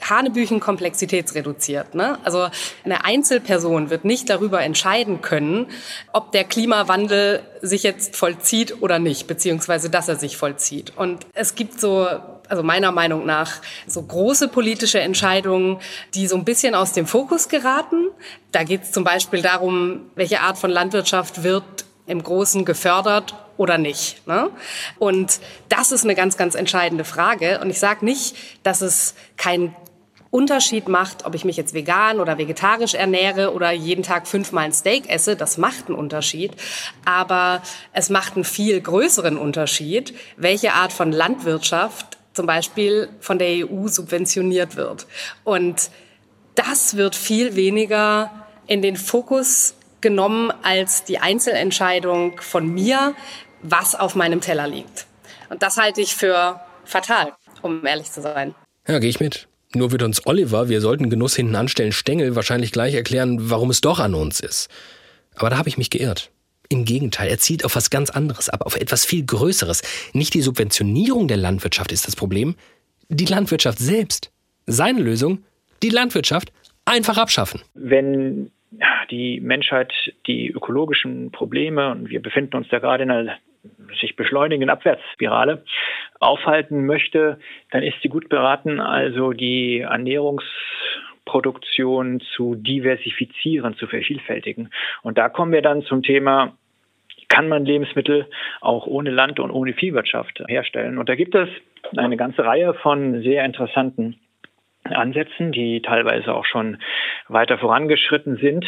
[0.09, 1.95] Hanebüchen komplexitätsreduziert.
[1.95, 2.17] Ne?
[2.23, 2.49] Also
[2.83, 5.67] eine Einzelperson wird nicht darüber entscheiden können,
[6.11, 10.93] ob der Klimawandel sich jetzt vollzieht oder nicht, beziehungsweise dass er sich vollzieht.
[10.97, 12.07] Und es gibt so,
[12.53, 15.79] also meiner Meinung nach, so große politische Entscheidungen,
[16.13, 18.09] die so ein bisschen aus dem Fokus geraten.
[18.51, 21.63] Da geht es zum Beispiel darum, welche Art von Landwirtschaft wird
[22.05, 24.27] im Großen gefördert oder nicht.
[24.27, 24.51] Ne?
[24.99, 27.59] Und das ist eine ganz, ganz entscheidende Frage.
[27.59, 29.75] Und ich sage nicht, dass es kein
[30.29, 34.73] Unterschied macht, ob ich mich jetzt vegan oder vegetarisch ernähre oder jeden Tag fünfmal ein
[34.73, 35.35] Steak esse.
[35.35, 36.51] Das macht einen Unterschied.
[37.03, 37.63] Aber
[37.93, 43.87] es macht einen viel größeren Unterschied, welche Art von Landwirtschaft zum Beispiel von der EU
[43.87, 45.07] subventioniert wird.
[45.43, 45.89] Und
[46.55, 48.31] das wird viel weniger
[48.67, 53.15] in den Fokus genommen als die Einzelentscheidung von mir,
[53.61, 55.07] was auf meinem Teller liegt.
[55.49, 58.53] Und das halte ich für fatal, um ehrlich zu sein.
[58.87, 59.47] Ja, gehe ich mit.
[59.75, 63.81] Nur wird uns Oliver, wir sollten Genuss hinten anstellen, Stängel wahrscheinlich gleich erklären, warum es
[63.81, 64.69] doch an uns ist.
[65.35, 66.29] Aber da habe ich mich geirrt.
[66.73, 69.83] Im Gegenteil, er zielt auf was ganz anderes ab, auf etwas viel Größeres.
[70.13, 72.55] Nicht die Subventionierung der Landwirtschaft ist das Problem,
[73.09, 74.31] die Landwirtschaft selbst.
[74.65, 75.43] Seine Lösung,
[75.83, 76.51] die Landwirtschaft
[76.85, 77.61] einfach abschaffen.
[77.75, 78.49] Wenn
[79.11, 79.93] die Menschheit
[80.25, 83.37] die ökologischen Probleme, und wir befinden uns da gerade in einer
[84.01, 85.63] sich beschleunigenden Abwärtsspirale
[86.19, 87.37] aufhalten möchte,
[87.69, 94.73] dann ist sie gut beraten, also die Ernährungsproduktion zu diversifizieren, zu vervielfältigen.
[95.03, 96.57] Und da kommen wir dann zum Thema,
[97.33, 98.27] kann man Lebensmittel
[98.61, 100.99] auch ohne Land und ohne Viehwirtschaft herstellen?
[100.99, 101.49] Und da gibt es
[101.97, 104.19] eine ganze Reihe von sehr interessanten
[104.83, 106.77] Ansätzen, die teilweise auch schon
[107.29, 108.65] weiter vorangeschritten sind,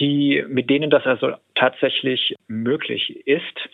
[0.00, 3.68] die, mit denen das also tatsächlich möglich ist.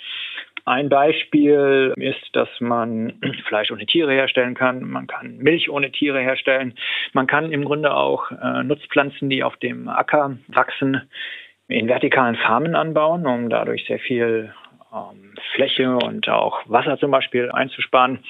[0.66, 3.14] Ein Beispiel ist, dass man
[3.49, 4.83] Fleisch ohne Tiere herstellen kann.
[4.83, 6.75] Man kann Milch ohne Tiere herstellen.
[7.14, 11.09] Man kann im Grunde auch äh, Nutzpflanzen, die auf dem Acker wachsen,
[11.68, 14.52] in vertikalen Farmen anbauen, um dadurch sehr viel
[14.92, 18.20] ähm, Fläche und auch Wasser zum Beispiel einzusparen.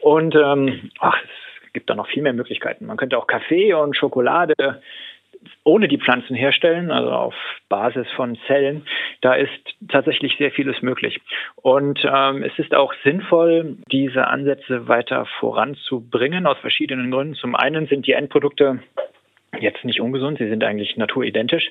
[0.00, 1.16] Und ähm, ach,
[1.64, 2.86] es gibt da noch viel mehr Möglichkeiten.
[2.86, 4.54] Man könnte auch Kaffee und Schokolade
[5.64, 7.34] ohne die Pflanzen herstellen, also auf
[7.68, 8.86] Basis von Zellen,
[9.20, 9.50] da ist
[9.88, 11.20] tatsächlich sehr vieles möglich.
[11.56, 17.34] Und ähm, es ist auch sinnvoll, diese Ansätze weiter voranzubringen, aus verschiedenen Gründen.
[17.34, 18.80] Zum einen sind die Endprodukte
[19.60, 21.70] jetzt nicht ungesund, sie sind eigentlich naturidentisch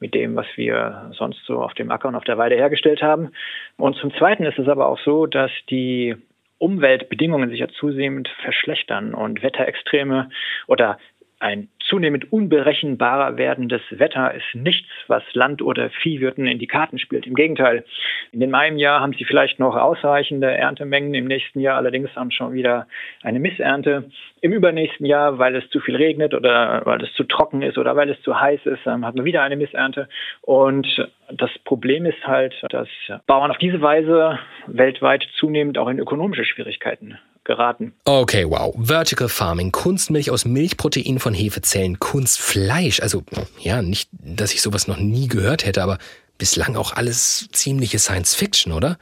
[0.00, 3.32] mit dem, was wir sonst so auf dem Acker und auf der Weide hergestellt haben.
[3.76, 6.16] Und zum Zweiten ist es aber auch so, dass die
[6.58, 10.30] Umweltbedingungen sich ja zunehmend verschlechtern und Wetterextreme
[10.68, 10.98] oder
[11.42, 17.26] ein zunehmend unberechenbarer werdendes Wetter ist nichts, was Land- oder Viehwirten in die Karten spielt.
[17.26, 17.84] Im Gegenteil,
[18.30, 22.30] in dem einen Jahr haben sie vielleicht noch ausreichende Erntemengen, im nächsten Jahr allerdings haben
[22.30, 22.86] schon wieder
[23.22, 24.10] eine Missernte.
[24.40, 27.96] Im übernächsten Jahr, weil es zu viel regnet oder weil es zu trocken ist oder
[27.96, 30.08] weil es zu heiß ist, haben wir wieder eine Missernte.
[30.42, 32.88] Und das Problem ist halt, dass
[33.26, 37.94] Bauern auf diese Weise weltweit zunehmend auch in ökonomische Schwierigkeiten geraten.
[38.04, 38.74] Okay, wow.
[38.78, 43.00] Vertical Farming, Kunstmilch aus Milchprotein von Hefezellen, Kunstfleisch.
[43.00, 43.24] Also,
[43.58, 45.98] ja, nicht, dass ich sowas noch nie gehört hätte, aber
[46.38, 48.98] bislang auch alles ziemliche Science Fiction, oder?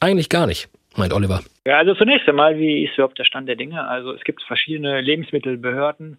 [0.00, 1.42] Eigentlich gar nicht meint Oliver.
[1.66, 3.88] Ja, also zunächst einmal, wie ist überhaupt der Stand der Dinge?
[3.88, 6.18] Also es gibt verschiedene Lebensmittelbehörden,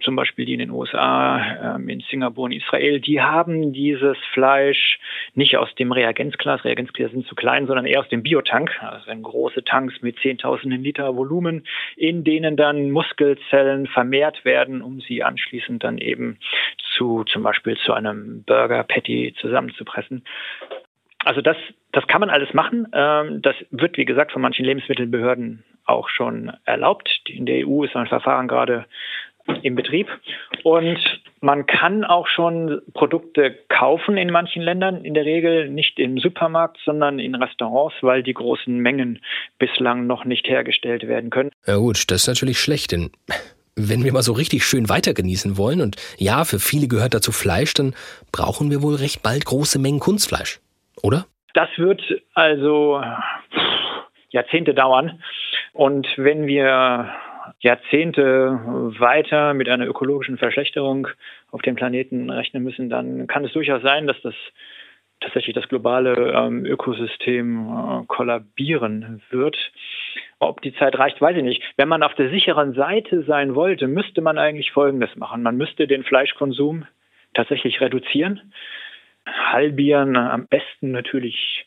[0.00, 4.98] zum Beispiel die in den USA, ähm, in Singapur und Israel, die haben dieses Fleisch
[5.34, 9.64] nicht aus dem Reagenzglas, Reagenzgläser sind zu klein, sondern eher aus dem Biotank, also große
[9.64, 15.98] Tanks mit zehntausenden Liter Volumen, in denen dann Muskelzellen vermehrt werden, um sie anschließend dann
[15.98, 16.38] eben
[16.96, 20.24] zu zum Beispiel zu einem Burger Patty zusammenzupressen.
[21.26, 21.56] Also das,
[21.90, 22.86] das kann man alles machen.
[22.92, 27.10] Ähm, das wird, wie gesagt, von manchen Lebensmittelbehörden auch schon erlaubt.
[27.26, 28.86] In der EU ist ein Verfahren gerade
[29.62, 30.06] im Betrieb.
[30.62, 30.98] Und
[31.40, 36.78] man kann auch schon Produkte kaufen in manchen Ländern, in der Regel nicht im Supermarkt,
[36.84, 39.20] sondern in Restaurants, weil die großen Mengen
[39.58, 41.50] bislang noch nicht hergestellt werden können.
[41.66, 43.10] Ja gut, das ist natürlich schlecht, denn
[43.74, 47.32] wenn wir mal so richtig schön weiter genießen wollen, und ja, für viele gehört dazu
[47.32, 47.94] Fleisch, dann
[48.30, 50.60] brauchen wir wohl recht bald große Mengen Kunstfleisch
[51.02, 51.26] oder?
[51.54, 52.02] Das wird
[52.34, 53.02] also
[54.30, 55.22] Jahrzehnte dauern.
[55.72, 57.12] Und wenn wir
[57.60, 58.60] Jahrzehnte
[58.98, 61.08] weiter mit einer ökologischen Verschlechterung
[61.50, 64.34] auf dem Planeten rechnen müssen, dann kann es durchaus sein, dass das
[65.20, 69.56] tatsächlich das globale ähm, Ökosystem äh, kollabieren wird.
[70.38, 71.62] Ob die Zeit reicht, weiß ich nicht.
[71.76, 75.42] Wenn man auf der sicheren Seite sein wollte, müsste man eigentlich Folgendes machen.
[75.42, 76.84] Man müsste den Fleischkonsum
[77.32, 78.52] tatsächlich reduzieren
[79.26, 80.16] halbieren.
[80.16, 81.66] Am besten natürlich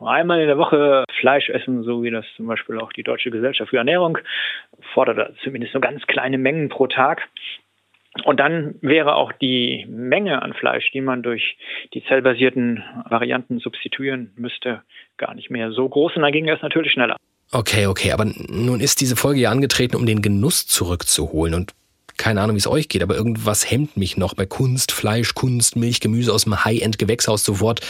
[0.00, 3.70] einmal in der Woche Fleisch essen, so wie das zum Beispiel auch die Deutsche Gesellschaft
[3.70, 4.18] für Ernährung
[4.94, 7.28] fordert, zumindest so ganz kleine Mengen pro Tag.
[8.24, 11.56] Und dann wäre auch die Menge an Fleisch, die man durch
[11.94, 14.82] die zellbasierten Varianten substituieren müsste,
[15.16, 16.16] gar nicht mehr so groß.
[16.16, 17.16] Und dann ging es natürlich schneller.
[17.52, 21.54] Okay, okay, aber nun ist diese Folge ja angetreten, um den Genuss zurückzuholen.
[21.54, 21.72] Und
[22.20, 25.74] keine Ahnung, wie es euch geht, aber irgendwas hemmt mich noch bei Kunst, Fleisch, Kunst,
[25.74, 27.80] Milch, Gemüse aus dem High-End-Gewächshaus sofort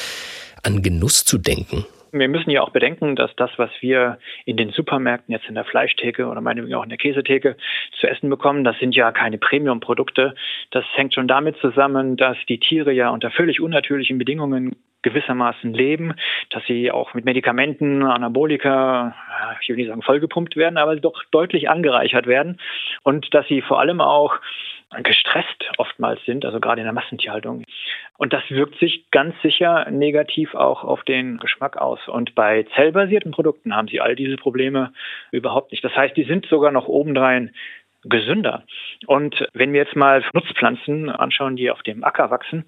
[0.63, 1.85] an Genuss zu denken.
[2.13, 5.65] Wir müssen ja auch bedenken, dass das, was wir in den Supermärkten jetzt in der
[5.65, 7.57] Fleischtheke oder meinetwegen auch in der Käsetheke
[7.99, 10.35] zu essen bekommen, das sind ja keine Premium-Produkte.
[10.71, 16.15] Das hängt schon damit zusammen, dass die Tiere ja unter völlig unnatürlichen Bedingungen gewissermaßen leben,
[16.51, 19.15] dass sie auch mit Medikamenten, Anabolika,
[19.61, 22.61] ich will nicht sagen vollgepumpt werden, aber doch deutlich angereichert werden
[23.03, 24.39] und dass sie vor allem auch
[25.03, 27.65] gestresst oftmals sind, also gerade in der Massentierhaltung.
[28.19, 32.01] Und das wirkt sich ganz sicher negativ auch auf den Geschmack aus.
[32.09, 34.93] Und bei zellbasierten Produkten haben sie all diese Probleme
[35.31, 35.85] überhaupt nicht.
[35.85, 37.55] Das heißt, die sind sogar noch obendrein
[38.05, 38.65] gesünder.
[39.07, 42.65] Und wenn wir jetzt mal Nutzpflanzen anschauen, die auf dem Acker wachsen,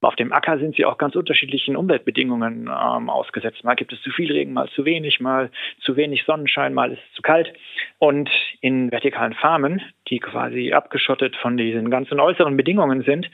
[0.00, 3.64] auf dem Acker sind sie auch ganz unterschiedlichen Umweltbedingungen ähm, ausgesetzt.
[3.64, 7.00] Mal gibt es zu viel Regen, mal zu wenig, mal zu wenig Sonnenschein, mal ist
[7.08, 7.52] es zu kalt.
[7.98, 13.28] Und in vertikalen Farmen, die quasi abgeschottet von diesen ganzen äußeren Bedingungen sind,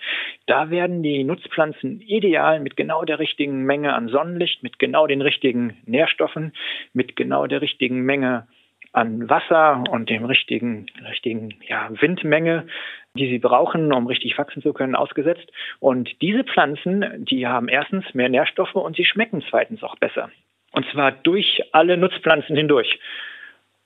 [0.47, 5.21] da werden die Nutzpflanzen ideal mit genau der richtigen Menge an Sonnenlicht, mit genau den
[5.21, 6.53] richtigen Nährstoffen,
[6.93, 8.47] mit genau der richtigen Menge
[8.92, 12.66] an Wasser und dem richtigen, richtigen ja, Windmenge,
[13.14, 15.50] die sie brauchen, um richtig wachsen zu können, ausgesetzt.
[15.81, 20.31] Und diese Pflanzen, die haben erstens mehr Nährstoffe und sie schmecken zweitens auch besser.
[20.72, 22.98] Und zwar durch alle Nutzpflanzen hindurch.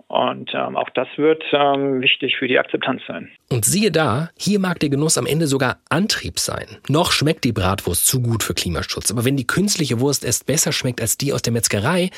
[0.08, 3.28] Und ähm, auch das wird ähm, wichtig für die Akzeptanz sein.
[3.50, 6.78] Und siehe da, hier mag der Genuss am Ende sogar Antrieb sein.
[6.88, 9.10] Noch schmeckt die Bratwurst zu gut für Klimaschutz.
[9.10, 12.10] Aber wenn die künstliche Wurst erst besser schmeckt als die aus der Metzgerei,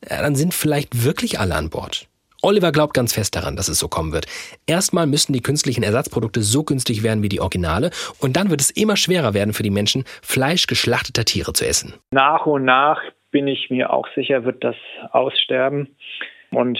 [0.00, 2.08] dann sind vielleicht wirklich alle an Bord.
[2.40, 4.26] Oliver glaubt ganz fest daran, dass es so kommen wird.
[4.66, 8.70] Erstmal müssen die künstlichen Ersatzprodukte so günstig werden wie die Originale und dann wird es
[8.70, 11.94] immer schwerer werden für die Menschen, Fleisch geschlachteter Tiere zu essen.
[12.12, 14.76] Nach und nach bin ich mir auch sicher, wird das
[15.10, 15.96] aussterben.
[16.50, 16.78] Und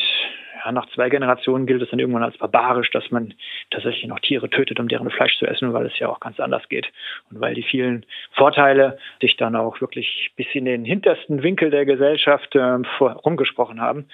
[0.64, 3.34] ja, nach zwei Generationen gilt es dann irgendwann als barbarisch, dass man
[3.70, 6.68] tatsächlich noch Tiere tötet, um deren Fleisch zu essen, weil es ja auch ganz anders
[6.68, 6.86] geht.
[7.30, 11.84] Und weil die vielen Vorteile sich dann auch wirklich bis in den hintersten Winkel der
[11.84, 12.60] Gesellschaft äh,
[13.00, 14.06] rumgesprochen haben.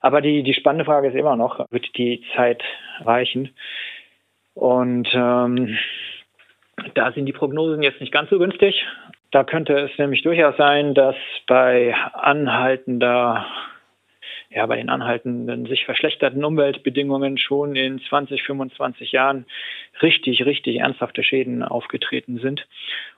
[0.00, 2.62] Aber die, die spannende Frage ist immer noch, wird die Zeit
[3.00, 3.50] reichen?
[4.54, 5.78] Und ähm,
[6.94, 8.84] da sind die Prognosen jetzt nicht ganz so günstig.
[9.30, 11.16] Da könnte es nämlich durchaus sein, dass
[11.46, 13.46] bei anhaltender
[14.50, 19.46] ja, bei den anhaltenden, sich verschlechterten Umweltbedingungen schon in 20, 25 Jahren
[20.02, 22.66] richtig, richtig ernsthafte Schäden aufgetreten sind,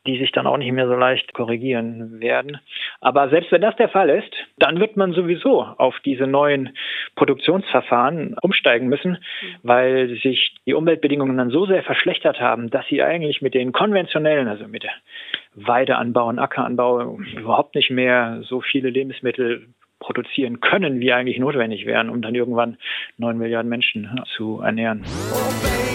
[0.07, 2.59] die sich dann auch nicht mehr so leicht korrigieren werden.
[3.01, 6.76] Aber selbst wenn das der Fall ist, dann wird man sowieso auf diese neuen
[7.16, 9.18] Produktionsverfahren umsteigen müssen,
[9.62, 14.49] weil sich die Umweltbedingungen dann so sehr verschlechtert haben, dass sie eigentlich mit den konventionellen,
[14.49, 14.87] also mit
[15.55, 19.68] Weideanbau und Ackeranbau überhaupt nicht mehr so viele Lebensmittel
[20.09, 22.78] produzieren können, wie eigentlich notwendig wären, um dann irgendwann
[23.18, 25.04] neun Milliarden Menschen zu ernähren.
[25.30, 25.88] Romantik,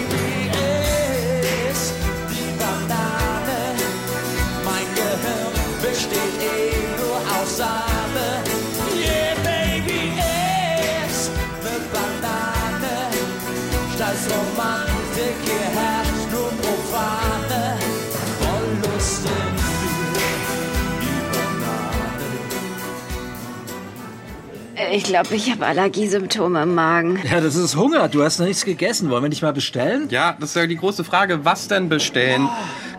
[24.94, 27.18] Ich glaube, ich habe Allergiesymptome im Magen.
[27.28, 28.08] Ja, das ist Hunger.
[28.08, 29.10] Du hast noch nichts gegessen.
[29.10, 30.06] Wollen wir nicht mal bestellen?
[30.10, 31.44] Ja, das ist ja die große Frage.
[31.44, 32.48] Was denn bestellen?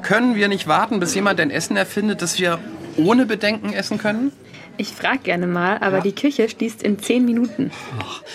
[0.02, 2.60] Können wir nicht warten, bis jemand ein Essen erfindet, das wir
[2.98, 4.34] ohne Bedenken essen können?
[4.76, 7.72] Ich frage gerne mal, aber die Küche schließt in zehn Minuten.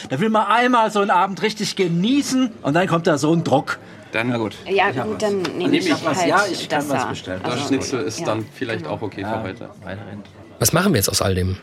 [0.08, 3.44] Da will man einmal so einen Abend richtig genießen und dann kommt da so ein
[3.44, 3.78] Druck.
[4.12, 4.56] Dann, na gut.
[4.66, 6.18] Ja, gut, dann nehme Nehm ich, ich was.
[6.18, 7.40] halt Ja, ich kann das was bestellen.
[7.42, 8.24] Das Also, Schnitzel ist ja.
[8.24, 9.68] dann vielleicht auch okay für heute.
[10.58, 11.58] Was machen wir jetzt aus all dem?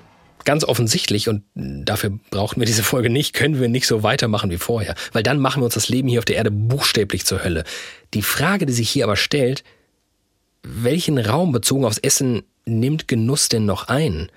[0.46, 4.58] Ganz offensichtlich, und dafür brauchen wir diese Folge nicht, können wir nicht so weitermachen wie
[4.58, 4.96] vorher.
[5.12, 7.64] Weil dann machen wir uns das Leben hier auf der Erde buchstäblich zur Hölle.
[8.14, 9.64] Die Frage, die sich hier aber stellt,
[10.64, 14.32] welchen Raum bezogen aufs Essen nimmt Genuss denn noch ein?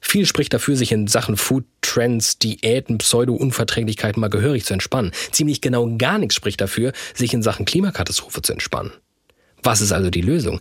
[0.00, 5.12] Viel spricht dafür, sich in Sachen Food Trends, Diäten, Pseudo-Unverträglichkeiten mal gehörig zu entspannen.
[5.30, 8.90] Ziemlich genau gar nichts spricht dafür, sich in Sachen Klimakatastrophe zu entspannen.
[9.62, 10.58] Was ist also die Lösung?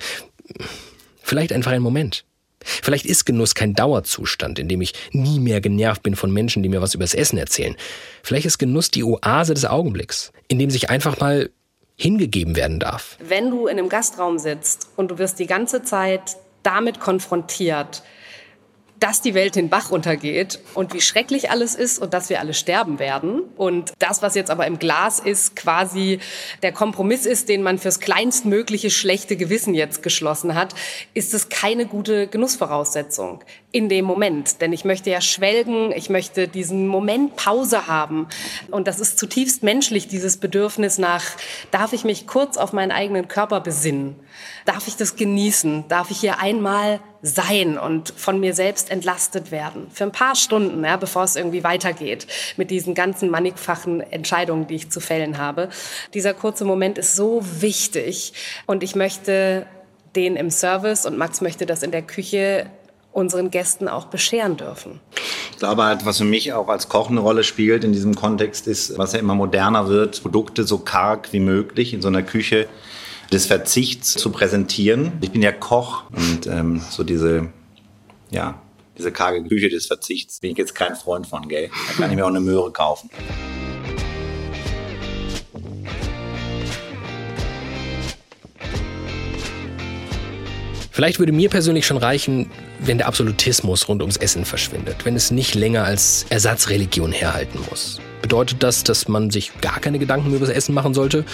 [1.24, 2.24] Vielleicht einfach ein Moment.
[2.64, 6.70] Vielleicht ist Genuss kein Dauerzustand, in dem ich nie mehr genervt bin von Menschen, die
[6.70, 7.76] mir was übers Essen erzählen.
[8.24, 11.50] Vielleicht ist Genuss die Oase des Augenblicks, in dem sich einfach mal
[11.98, 13.18] hingegeben werden darf.
[13.20, 18.04] Wenn du in einem Gastraum sitzt und du wirst die ganze Zeit damit konfrontiert,
[19.02, 22.54] dass die Welt den Bach runtergeht und wie schrecklich alles ist und dass wir alle
[22.54, 23.42] sterben werden.
[23.58, 26.20] Und das, was jetzt aber im Glas ist, quasi
[26.62, 30.76] der Kompromiss ist, den man fürs kleinstmögliche schlechte Gewissen jetzt geschlossen hat,
[31.16, 34.62] ist es keine gute Genussvoraussetzung in dem Moment.
[34.62, 38.28] Denn ich möchte ja schwelgen, ich möchte diesen Moment Pause haben.
[38.70, 41.24] Und das ist zutiefst menschlich, dieses Bedürfnis nach,
[41.72, 44.16] darf ich mich kurz auf meinen eigenen Körper besinnen?
[44.66, 45.86] Darf ich das genießen?
[45.88, 49.88] Darf ich hier einmal sein und von mir selbst entlastet werden?
[49.94, 54.76] Für ein paar Stunden, ja, bevor es irgendwie weitergeht mit diesen ganzen mannigfachen Entscheidungen, die
[54.76, 55.70] ich zu fällen habe.
[56.14, 58.34] Dieser kurze Moment ist so wichtig
[58.66, 59.66] und ich möchte
[60.16, 62.68] den im Service und Max möchte das in der Küche
[63.14, 65.00] unseren Gästen auch bescheren dürfen.
[65.52, 68.68] Ich glaube halt, was für mich auch als Koch eine Rolle spielt in diesem Kontext
[68.68, 72.68] ist, was ja immer moderner wird, Produkte so karg wie möglich in so einer Küche
[73.32, 75.14] des Verzichts zu präsentieren.
[75.22, 77.50] Ich bin ja Koch und ähm, so diese,
[78.30, 78.62] ja,
[78.98, 81.70] diese karge Küche des Verzichts bin ich jetzt kein Freund von, gell?
[81.88, 83.10] Da kann ich mir auch eine Möhre kaufen.
[90.94, 95.32] Vielleicht würde mir persönlich schon reichen, wenn der Absolutismus rund ums Essen verschwindet, wenn es
[95.32, 98.02] nicht länger als Ersatzreligion herhalten muss.
[98.22, 101.26] Bedeutet das, dass man sich gar keine Gedanken mehr über das Essen machen sollte?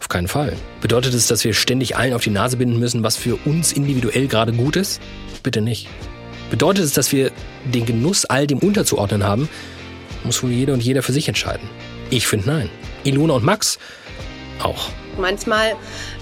[0.00, 0.56] Auf keinen Fall.
[0.80, 4.28] Bedeutet es, dass wir ständig allen auf die Nase binden müssen, was für uns individuell
[4.28, 5.00] gerade gut ist?
[5.42, 5.88] Bitte nicht.
[6.50, 7.30] Bedeutet es, dass wir
[7.64, 9.48] den Genuss all dem unterzuordnen haben?
[10.24, 11.68] Muss wohl jeder und jeder für sich entscheiden.
[12.10, 12.70] Ich finde nein.
[13.04, 13.78] Ilona und Max
[14.62, 14.88] auch.
[15.18, 15.76] Manchmal,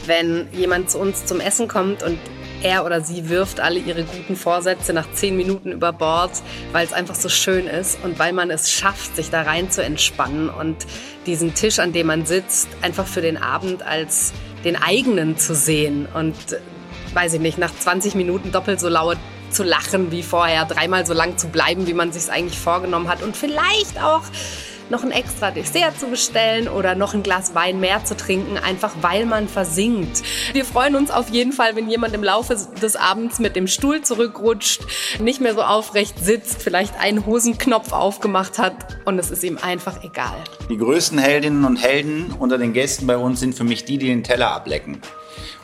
[0.07, 2.19] wenn jemand zu uns zum Essen kommt und
[2.63, 6.31] er oder sie wirft alle ihre guten Vorsätze nach zehn Minuten über Bord,
[6.73, 9.83] weil es einfach so schön ist und weil man es schafft, sich da rein zu
[9.83, 10.77] entspannen und
[11.27, 14.33] diesen Tisch, an dem man sitzt, einfach für den Abend als
[14.65, 16.59] den eigenen zu sehen und, äh,
[17.15, 19.19] weiß ich nicht, nach 20 Minuten doppelt so laut
[19.51, 23.23] zu lachen wie vorher, dreimal so lang zu bleiben, wie man sich eigentlich vorgenommen hat
[23.23, 24.23] und vielleicht auch
[24.91, 28.95] noch ein extra Dessert zu bestellen oder noch ein Glas Wein mehr zu trinken, einfach
[29.01, 30.23] weil man versinkt.
[30.53, 34.03] Wir freuen uns auf jeden Fall, wenn jemand im Laufe des Abends mit dem Stuhl
[34.03, 34.83] zurückrutscht,
[35.21, 40.03] nicht mehr so aufrecht sitzt, vielleicht einen Hosenknopf aufgemacht hat und es ist ihm einfach
[40.05, 40.37] egal.
[40.71, 44.07] Die größten Heldinnen und Helden unter den Gästen bei uns sind für mich die, die
[44.07, 45.01] den Teller ablecken.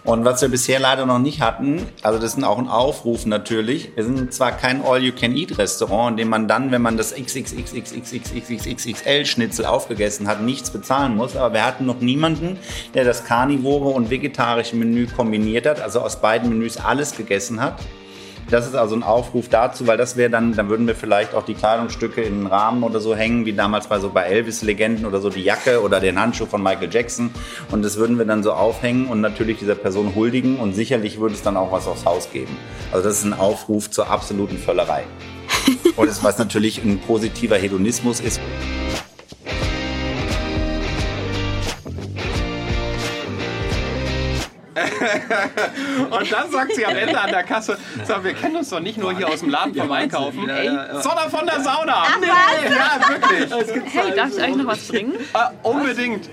[0.04, 3.92] Und was wir bisher leider noch nicht hatten, also das ist auch ein Aufruf natürlich.
[3.94, 10.42] Wir sind zwar kein All-You-Can-Eat-Restaurant, in dem man dann, wenn man das XXXXXXXL-Schnitzel aufgegessen hat,
[10.42, 12.58] nichts bezahlen muss, aber wir hatten noch niemanden,
[12.94, 17.78] der das karnivore und vegetarische Menü kombiniert hat, also aus beiden Menüs alles gegessen hat.
[18.50, 21.44] Das ist also ein Aufruf dazu, weil das wäre dann, dann würden wir vielleicht auch
[21.44, 25.20] die Kleidungsstücke in den Rahmen oder so hängen, wie damals bei so bei Elvis-Legenden oder
[25.20, 27.30] so die Jacke oder den Handschuh von Michael Jackson.
[27.70, 31.34] Und das würden wir dann so aufhängen und natürlich dieser Person huldigen und sicherlich würde
[31.34, 32.56] es dann auch was aufs Haus geben.
[32.92, 35.04] Also das ist ein Aufruf zur absoluten Völlerei.
[35.96, 38.40] und das, was natürlich ein positiver Hedonismus ist.
[46.10, 48.98] Und dann sagt sie am Ende an der Kasse, sag, wir kennen uns doch nicht
[48.98, 50.40] nur hier aus dem Laden vom Einkaufen,
[51.00, 52.04] sondern von der Sauna.
[52.06, 52.76] Ach, nee, was?
[52.76, 53.94] ja, wirklich.
[53.94, 55.14] Hey, darf ich euch noch was bringen?
[55.14, 56.30] Äh, unbedingt.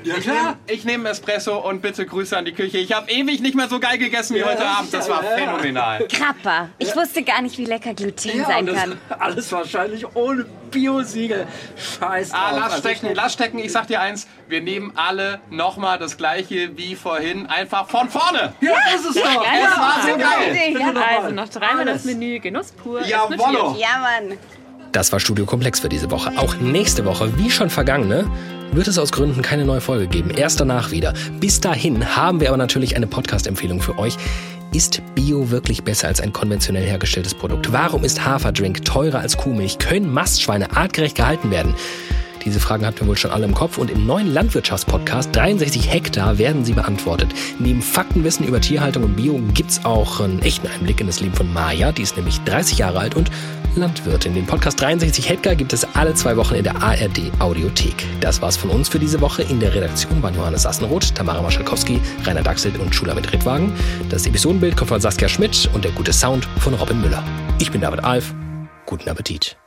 [0.68, 2.78] ich nehme nehm Espresso und bitte Grüße an die Küche.
[2.78, 4.94] Ich habe ewig nicht mehr so geil gegessen wie heute Abend.
[4.94, 6.08] Das war phänomenal.
[6.08, 6.70] Krapper.
[6.78, 8.98] Ich wusste gar nicht, wie lecker Gluten Ja, sein kann.
[9.18, 11.46] alles wahrscheinlich ohne Biosiegel.
[11.78, 12.60] Scheiß Ah, drauf.
[12.60, 13.60] lass Also ich- stecken, lass stecken.
[13.60, 18.54] Ich sag dir eins, wir nehmen alle nochmal das gleiche wie vorhin, einfach von vorne.
[18.62, 19.24] Ja, das ist doch.
[19.26, 20.74] Ja, Es war so geil.
[20.94, 23.02] Noch Also noch dreimal das Menü, Genuss pur.
[23.06, 23.76] Jawollo.
[23.80, 24.38] Ja, Mann.
[24.92, 26.32] Das war Studio Komplex für diese Woche.
[26.38, 28.26] Auch nächste Woche, wie schon vergangene,
[28.72, 30.32] wird es aus Gründen keine neue Folge geben.
[30.32, 31.14] Erst danach wieder.
[31.40, 34.16] Bis dahin haben wir aber natürlich eine Podcast-Empfehlung für euch.
[34.72, 37.74] Ist Bio wirklich besser als ein konventionell hergestelltes Produkt?
[37.74, 39.80] Warum ist Haferdrink teurer als Kuhmilch?
[39.80, 41.74] Können Mastschweine artgerecht gehalten werden?
[42.46, 46.38] Diese Fragen hatten wir wohl schon alle im Kopf und im neuen Landwirtschaftspodcast 63 Hektar
[46.38, 47.30] werden sie beantwortet.
[47.60, 51.52] Neben Faktenwissen über Tierhaltung und Bio gibt's auch einen echten Einblick in das Leben von
[51.52, 53.30] Maja, die ist nämlich 30 Jahre alt und
[53.76, 54.34] Landwirtin.
[54.34, 58.06] Den Podcast 63 Hektar gibt es alle zwei Wochen in der ARD Audiothek.
[58.20, 59.44] Das war's von uns für diese Woche.
[59.44, 63.72] In der Redaktion waren Johannes Assenroth, Tamara Maschalkowski, Rainer Dachselt und Schula mit Rittwagen.
[64.10, 67.24] Das Episodenbild kommt von Saskia Schmidt und der gute Sound von Robin Müller.
[67.60, 68.34] Ich bin David Alf.
[68.86, 69.58] Guten Appetit.